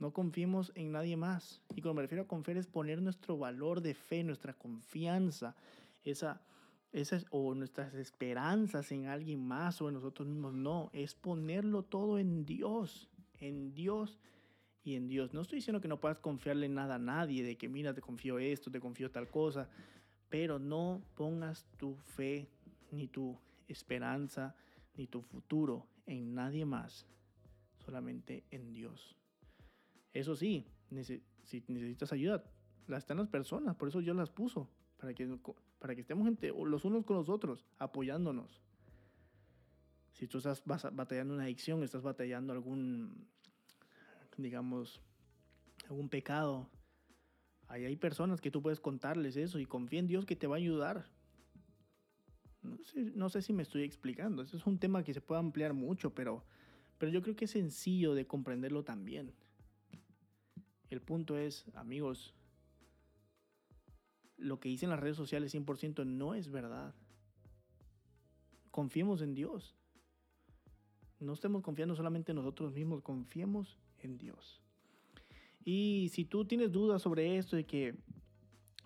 No 0.00 0.12
confiemos 0.12 0.72
en 0.74 0.92
nadie 0.92 1.16
más. 1.16 1.60
Y 1.76 1.82
cuando 1.82 1.94
me 1.94 2.02
refiero 2.02 2.24
a 2.24 2.28
confiar 2.28 2.56
es 2.56 2.66
poner 2.66 3.00
nuestro 3.00 3.38
valor 3.38 3.80
de 3.80 3.94
fe, 3.94 4.24
nuestra 4.24 4.54
confianza, 4.54 5.54
esa, 6.02 6.40
esa, 6.92 7.22
o 7.30 7.54
nuestras 7.54 7.94
esperanzas 7.94 8.90
en 8.90 9.06
alguien 9.06 9.46
más 9.46 9.80
o 9.80 9.88
en 9.88 9.94
nosotros 9.94 10.26
mismos. 10.26 10.54
No, 10.54 10.90
es 10.92 11.14
ponerlo 11.14 11.84
todo 11.84 12.18
en 12.18 12.44
Dios, 12.44 13.08
en 13.38 13.72
Dios 13.74 14.18
y 14.82 14.94
en 14.94 15.08
Dios. 15.08 15.32
No 15.34 15.42
estoy 15.42 15.56
diciendo 15.56 15.80
que 15.80 15.88
no 15.88 16.00
puedas 16.00 16.18
confiarle 16.18 16.68
nada 16.68 16.96
a 16.96 16.98
nadie, 16.98 17.42
de 17.42 17.56
que 17.56 17.68
mira, 17.68 17.94
te 17.94 18.00
confío 18.00 18.38
esto, 18.38 18.70
te 18.70 18.80
confío 18.80 19.10
tal 19.10 19.28
cosa, 19.28 19.68
pero 20.28 20.58
no 20.58 21.02
pongas 21.16 21.66
tu 21.76 21.96
fe 21.96 22.48
ni 22.90 23.08
tu 23.08 23.38
esperanza 23.68 24.54
ni 24.96 25.06
tu 25.06 25.22
futuro 25.22 25.86
en 26.06 26.34
nadie 26.34 26.64
más, 26.64 27.06
solamente 27.84 28.44
en 28.50 28.72
Dios. 28.72 29.16
Eso 30.12 30.34
sí, 30.34 30.66
si 31.44 31.64
necesitas 31.68 32.12
ayuda, 32.12 32.42
las 32.86 33.04
están 33.04 33.18
las 33.18 33.28
personas, 33.28 33.76
por 33.76 33.88
eso 33.88 34.00
Dios 34.00 34.16
las 34.16 34.30
puso, 34.30 34.68
para 34.98 35.14
que, 35.14 35.38
para 35.78 35.94
que 35.94 36.00
estemos 36.00 36.28
los 36.66 36.84
unos 36.84 37.04
con 37.04 37.16
los 37.16 37.28
otros, 37.28 37.64
apoyándonos. 37.78 38.60
Si 40.12 40.26
tú 40.26 40.38
estás 40.38 40.62
batallando 40.64 41.34
una 41.34 41.44
adicción, 41.44 41.82
estás 41.82 42.02
batallando 42.02 42.52
algún, 42.52 43.28
digamos, 44.36 45.00
algún 45.88 46.08
pecado, 46.08 46.68
ahí 47.68 47.84
hay 47.84 47.96
personas 47.96 48.40
que 48.40 48.50
tú 48.50 48.62
puedes 48.62 48.80
contarles 48.80 49.36
eso 49.36 49.58
y 49.58 49.66
confía 49.66 50.00
en 50.00 50.06
Dios 50.06 50.26
que 50.26 50.36
te 50.36 50.46
va 50.46 50.56
a 50.56 50.58
ayudar. 50.58 51.06
No 53.14 53.28
sé, 53.30 53.42
si 53.42 53.52
me 53.52 53.62
estoy 53.62 53.82
explicando. 53.82 54.42
Eso 54.42 54.56
es 54.56 54.66
un 54.66 54.78
tema 54.78 55.02
que 55.02 55.14
se 55.14 55.20
puede 55.20 55.40
ampliar 55.40 55.72
mucho, 55.72 56.14
pero, 56.14 56.44
pero 56.98 57.10
yo 57.10 57.22
creo 57.22 57.34
que 57.34 57.46
es 57.46 57.52
sencillo 57.52 58.14
de 58.14 58.26
comprenderlo 58.26 58.84
también. 58.84 59.32
El 60.90 61.00
punto 61.00 61.38
es, 61.38 61.64
amigos, 61.74 62.34
lo 64.36 64.58
que 64.58 64.68
dicen 64.68 64.90
las 64.90 65.00
redes 65.00 65.16
sociales 65.16 65.54
100% 65.54 66.04
no 66.04 66.34
es 66.34 66.50
verdad. 66.50 66.94
Confiemos 68.70 69.22
en 69.22 69.34
Dios. 69.34 69.76
No 71.18 71.34
estemos 71.34 71.62
confiando 71.62 71.94
solamente 71.94 72.32
en 72.32 72.36
nosotros 72.36 72.72
mismos, 72.72 73.02
confiemos 73.02 73.78
en 74.02 74.18
Dios. 74.18 74.60
Y 75.64 76.08
si 76.12 76.24
tú 76.24 76.44
tienes 76.44 76.72
dudas 76.72 77.02
sobre 77.02 77.36
esto 77.36 77.56
de 77.56 77.64
que, 77.64 77.94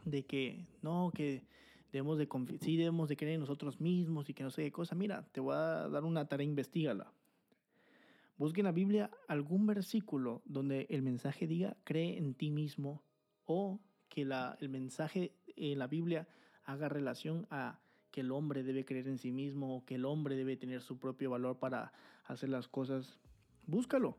de 0.05 0.25
que 0.25 0.67
no, 0.83 1.11
que 1.15 1.45
debemos 1.93 2.19
de 2.19 2.29
sí 2.61 2.77
debemos 2.77 3.09
de 3.09 3.17
creer 3.17 3.35
en 3.35 3.41
nosotros 3.41 3.81
mismos 3.81 4.29
y 4.29 4.35
que 4.35 4.43
no 4.43 4.51
sé 4.51 4.65
qué 4.65 4.73
cosa. 4.73 4.97
Mira, 4.97 5.29
te 5.31 5.41
voy 5.41 5.55
a 5.55 5.89
dar 5.89 6.05
una 6.05 6.27
tarea, 6.27 6.45
investigala. 6.45 7.13
Busque 8.37 8.63
en 8.63 8.65
la 8.65 8.73
Biblia 8.73 9.11
algún 9.29 9.65
versículo 9.65 10.43
donde 10.45 10.89
el 10.91 11.03
mensaje 11.03 11.47
diga 11.47 11.77
cree 11.85 12.19
en 12.19 12.35
ti 12.35 12.51
mismo 12.51 13.05
o 13.45 13.81
que 14.09 14.25
la, 14.25 14.59
el 14.61 14.71
mensaje 14.71 15.37
en 15.55 15.79
la 15.79 15.87
Biblia 15.87 16.27
haga 16.65 16.89
relación 16.89 17.47
a 17.51 17.79
que 18.11 18.23
el 18.23 18.33
hombre 18.33 18.65
debe 18.65 18.85
creer 18.85 19.07
en 19.07 19.19
sí 19.19 19.31
mismo 19.31 19.77
o 19.77 19.85
que 19.85 19.95
el 19.95 20.05
hombre 20.05 20.35
debe 20.35 20.57
tener 20.57 20.83
su 20.83 20.99
propio 20.99 21.31
valor 21.31 21.59
para 21.61 21.93
hacer 22.25 22.49
las 22.49 22.67
cosas. 22.67 23.19
Búscalo. 23.67 24.19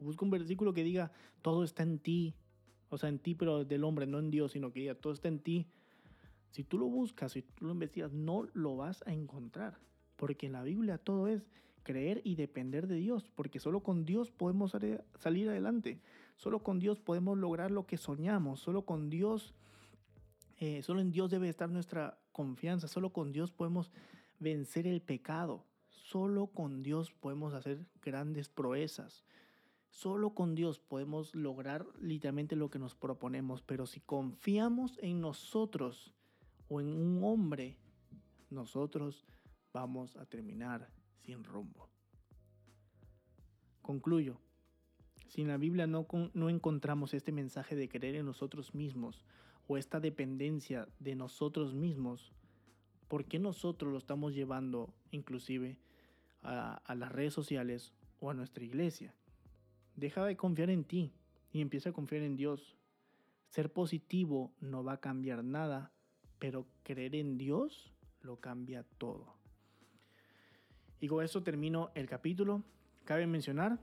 Busca 0.00 0.24
un 0.24 0.30
versículo 0.30 0.72
que 0.72 0.84
diga 0.84 1.12
todo 1.42 1.64
está 1.64 1.82
en 1.82 1.98
ti. 1.98 2.34
O 2.88 2.98
sea, 2.98 3.08
en 3.08 3.18
ti, 3.18 3.34
pero 3.34 3.64
del 3.64 3.84
hombre, 3.84 4.06
no 4.06 4.18
en 4.18 4.30
Dios, 4.30 4.52
sino 4.52 4.72
que 4.72 4.80
diga 4.80 4.94
todo 4.94 5.12
está 5.12 5.28
en 5.28 5.40
ti 5.40 5.66
si 6.56 6.64
tú 6.64 6.78
lo 6.78 6.86
buscas, 6.86 7.32
si 7.32 7.42
tú 7.42 7.66
lo 7.66 7.72
investigas, 7.72 8.14
no 8.14 8.46
lo 8.54 8.76
vas 8.76 9.02
a 9.06 9.12
encontrar. 9.12 9.78
Porque 10.16 10.46
en 10.46 10.52
la 10.52 10.62
Biblia 10.62 10.96
todo 10.96 11.28
es 11.28 11.46
creer 11.82 12.22
y 12.24 12.36
depender 12.36 12.86
de 12.86 12.94
Dios. 12.94 13.30
Porque 13.34 13.60
solo 13.60 13.80
con 13.80 14.06
Dios 14.06 14.30
podemos 14.30 14.72
salir 15.18 15.48
adelante. 15.50 16.00
Solo 16.36 16.62
con 16.62 16.78
Dios 16.78 16.98
podemos 16.98 17.36
lograr 17.36 17.70
lo 17.70 17.86
que 17.86 17.98
soñamos. 17.98 18.60
Solo 18.60 18.86
con 18.86 19.10
Dios, 19.10 19.54
eh, 20.58 20.82
solo 20.82 21.00
en 21.00 21.10
Dios 21.10 21.30
debe 21.30 21.50
estar 21.50 21.68
nuestra 21.68 22.18
confianza. 22.32 22.88
Solo 22.88 23.12
con 23.12 23.32
Dios 23.32 23.52
podemos 23.52 23.92
vencer 24.38 24.86
el 24.86 25.02
pecado. 25.02 25.66
Solo 25.90 26.46
con 26.46 26.82
Dios 26.82 27.12
podemos 27.12 27.52
hacer 27.52 27.84
grandes 28.00 28.48
proezas. 28.48 29.26
Solo 29.96 30.34
con 30.34 30.54
Dios 30.54 30.78
podemos 30.78 31.34
lograr 31.34 31.86
literalmente 31.98 32.54
lo 32.54 32.68
que 32.68 32.78
nos 32.78 32.94
proponemos. 32.94 33.62
Pero 33.62 33.86
si 33.86 34.00
confiamos 34.00 34.98
en 35.00 35.22
nosotros, 35.22 36.12
o 36.68 36.82
en 36.82 36.88
un 36.88 37.24
hombre, 37.24 37.78
nosotros 38.50 39.24
vamos 39.72 40.14
a 40.16 40.26
terminar 40.26 40.90
sin 41.22 41.42
rumbo. 41.44 41.88
Concluyo. 43.80 44.38
Si 45.28 45.40
en 45.40 45.48
la 45.48 45.56
Biblia 45.56 45.86
no, 45.86 46.06
no 46.34 46.50
encontramos 46.50 47.14
este 47.14 47.32
mensaje 47.32 47.74
de 47.74 47.88
creer 47.88 48.16
en 48.16 48.26
nosotros 48.26 48.74
mismos 48.74 49.24
o 49.66 49.78
esta 49.78 49.98
dependencia 49.98 50.86
de 50.98 51.14
nosotros 51.14 51.72
mismos, 51.72 52.34
¿por 53.08 53.24
qué 53.24 53.38
nosotros 53.38 53.92
lo 53.92 53.96
estamos 53.96 54.34
llevando 54.34 54.92
inclusive 55.10 55.78
a, 56.42 56.82
a 56.84 56.94
las 56.94 57.10
redes 57.12 57.32
sociales 57.32 57.94
o 58.20 58.28
a 58.28 58.34
nuestra 58.34 58.62
iglesia? 58.62 59.14
Deja 59.96 60.24
de 60.24 60.36
confiar 60.36 60.70
en 60.70 60.84
ti 60.84 61.12
y 61.52 61.60
empieza 61.60 61.90
a 61.90 61.92
confiar 61.92 62.22
en 62.22 62.36
Dios. 62.36 62.76
Ser 63.48 63.72
positivo 63.72 64.52
no 64.60 64.84
va 64.84 64.94
a 64.94 65.00
cambiar 65.00 65.42
nada 65.42 65.92
pero 66.38 66.66
creer 66.82 67.14
en 67.14 67.38
Dios 67.38 67.92
lo 68.20 68.40
cambia 68.40 68.84
todo. 68.98 69.34
Y 71.00 71.08
con 71.08 71.24
eso 71.24 71.42
termino 71.42 71.90
el 71.94 72.06
capítulo. 72.06 72.62
Cabe 73.04 73.26
mencionar 73.26 73.78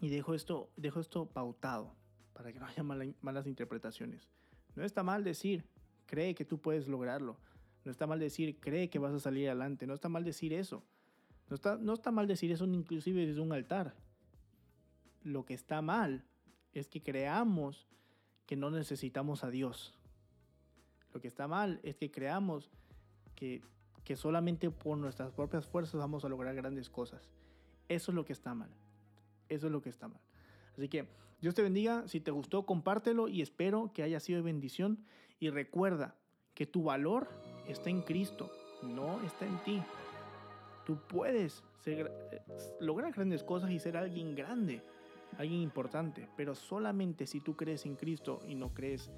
Y 0.00 0.08
dejo 0.08 0.34
esto, 0.34 0.70
dejo 0.76 1.00
esto 1.00 1.26
pautado 1.26 1.94
para 2.32 2.52
que 2.52 2.60
no 2.60 2.66
haya 2.66 2.82
malas 2.82 3.46
interpretaciones. 3.46 4.30
No 4.74 4.84
está 4.84 5.02
mal 5.02 5.24
decir, 5.24 5.64
cree 6.06 6.34
que 6.34 6.46
tú 6.46 6.58
puedes 6.58 6.88
lograrlo. 6.88 7.36
No 7.84 7.90
está 7.90 8.06
mal 8.06 8.18
decir, 8.18 8.58
cree 8.60 8.88
que 8.88 8.98
vas 8.98 9.12
a 9.12 9.20
salir 9.20 9.48
adelante. 9.48 9.86
No 9.86 9.92
está 9.92 10.08
mal 10.08 10.24
decir 10.24 10.54
eso. 10.54 10.82
No 11.50 11.54
está, 11.56 11.76
no 11.76 11.92
está 11.92 12.10
mal 12.10 12.26
decir 12.26 12.50
eso 12.50 12.64
inclusive 12.64 13.26
desde 13.26 13.40
un 13.40 13.52
altar. 13.52 13.94
Lo 15.22 15.44
que 15.44 15.54
está 15.54 15.82
mal 15.82 16.24
es 16.72 16.88
que 16.88 17.02
creamos 17.02 17.86
que 18.46 18.56
no 18.56 18.70
necesitamos 18.70 19.44
a 19.44 19.50
Dios. 19.50 19.94
Lo 21.12 21.20
que 21.20 21.28
está 21.28 21.48
mal 21.48 21.80
es 21.82 21.96
que 21.96 22.10
creamos 22.10 22.70
que, 23.34 23.62
que 24.04 24.16
solamente 24.16 24.70
por 24.70 24.98
nuestras 24.98 25.32
propias 25.32 25.66
fuerzas 25.66 26.00
vamos 26.00 26.24
a 26.24 26.28
lograr 26.28 26.54
grandes 26.54 26.88
cosas. 26.88 27.28
Eso 27.88 28.12
es 28.12 28.14
lo 28.14 28.24
que 28.24 28.32
está 28.32 28.54
mal. 28.54 28.70
Eso 29.48 29.66
es 29.66 29.72
lo 29.72 29.82
que 29.82 29.88
está 29.88 30.08
mal. 30.08 30.20
Así 30.76 30.88
que 30.88 31.08
Dios 31.40 31.54
te 31.54 31.62
bendiga. 31.62 32.06
Si 32.06 32.20
te 32.20 32.30
gustó, 32.30 32.64
compártelo 32.66 33.28
y 33.28 33.42
espero 33.42 33.92
que 33.92 34.02
haya 34.02 34.20
sido 34.20 34.38
de 34.38 34.44
bendición. 34.44 35.04
Y 35.38 35.50
recuerda 35.50 36.14
que 36.54 36.66
tu 36.66 36.84
valor 36.84 37.28
está 37.66 37.90
en 37.90 38.02
Cristo, 38.02 38.50
no 38.82 39.22
está 39.22 39.46
en 39.46 39.58
ti. 39.64 39.82
Tú 40.84 40.98
puedes 41.08 41.62
lograr 42.80 43.12
grandes 43.12 43.42
cosas 43.42 43.70
y 43.70 43.78
ser 43.78 43.96
alguien 43.96 44.34
grande, 44.34 44.82
alguien 45.38 45.60
importante, 45.60 46.28
pero 46.36 46.54
solamente 46.54 47.26
si 47.26 47.40
tú 47.40 47.56
crees 47.56 47.86
en 47.86 47.96
Cristo 47.96 48.40
y 48.46 48.54
no 48.54 48.72
crees 48.74 49.10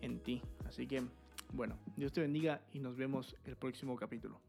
en 0.00 0.20
ti. 0.20 0.42
Así 0.66 0.86
que, 0.86 1.02
bueno, 1.52 1.76
Dios 1.96 2.12
te 2.12 2.20
bendiga 2.20 2.60
y 2.72 2.80
nos 2.80 2.96
vemos 2.96 3.36
el 3.44 3.56
próximo 3.56 3.96
capítulo. 3.96 4.40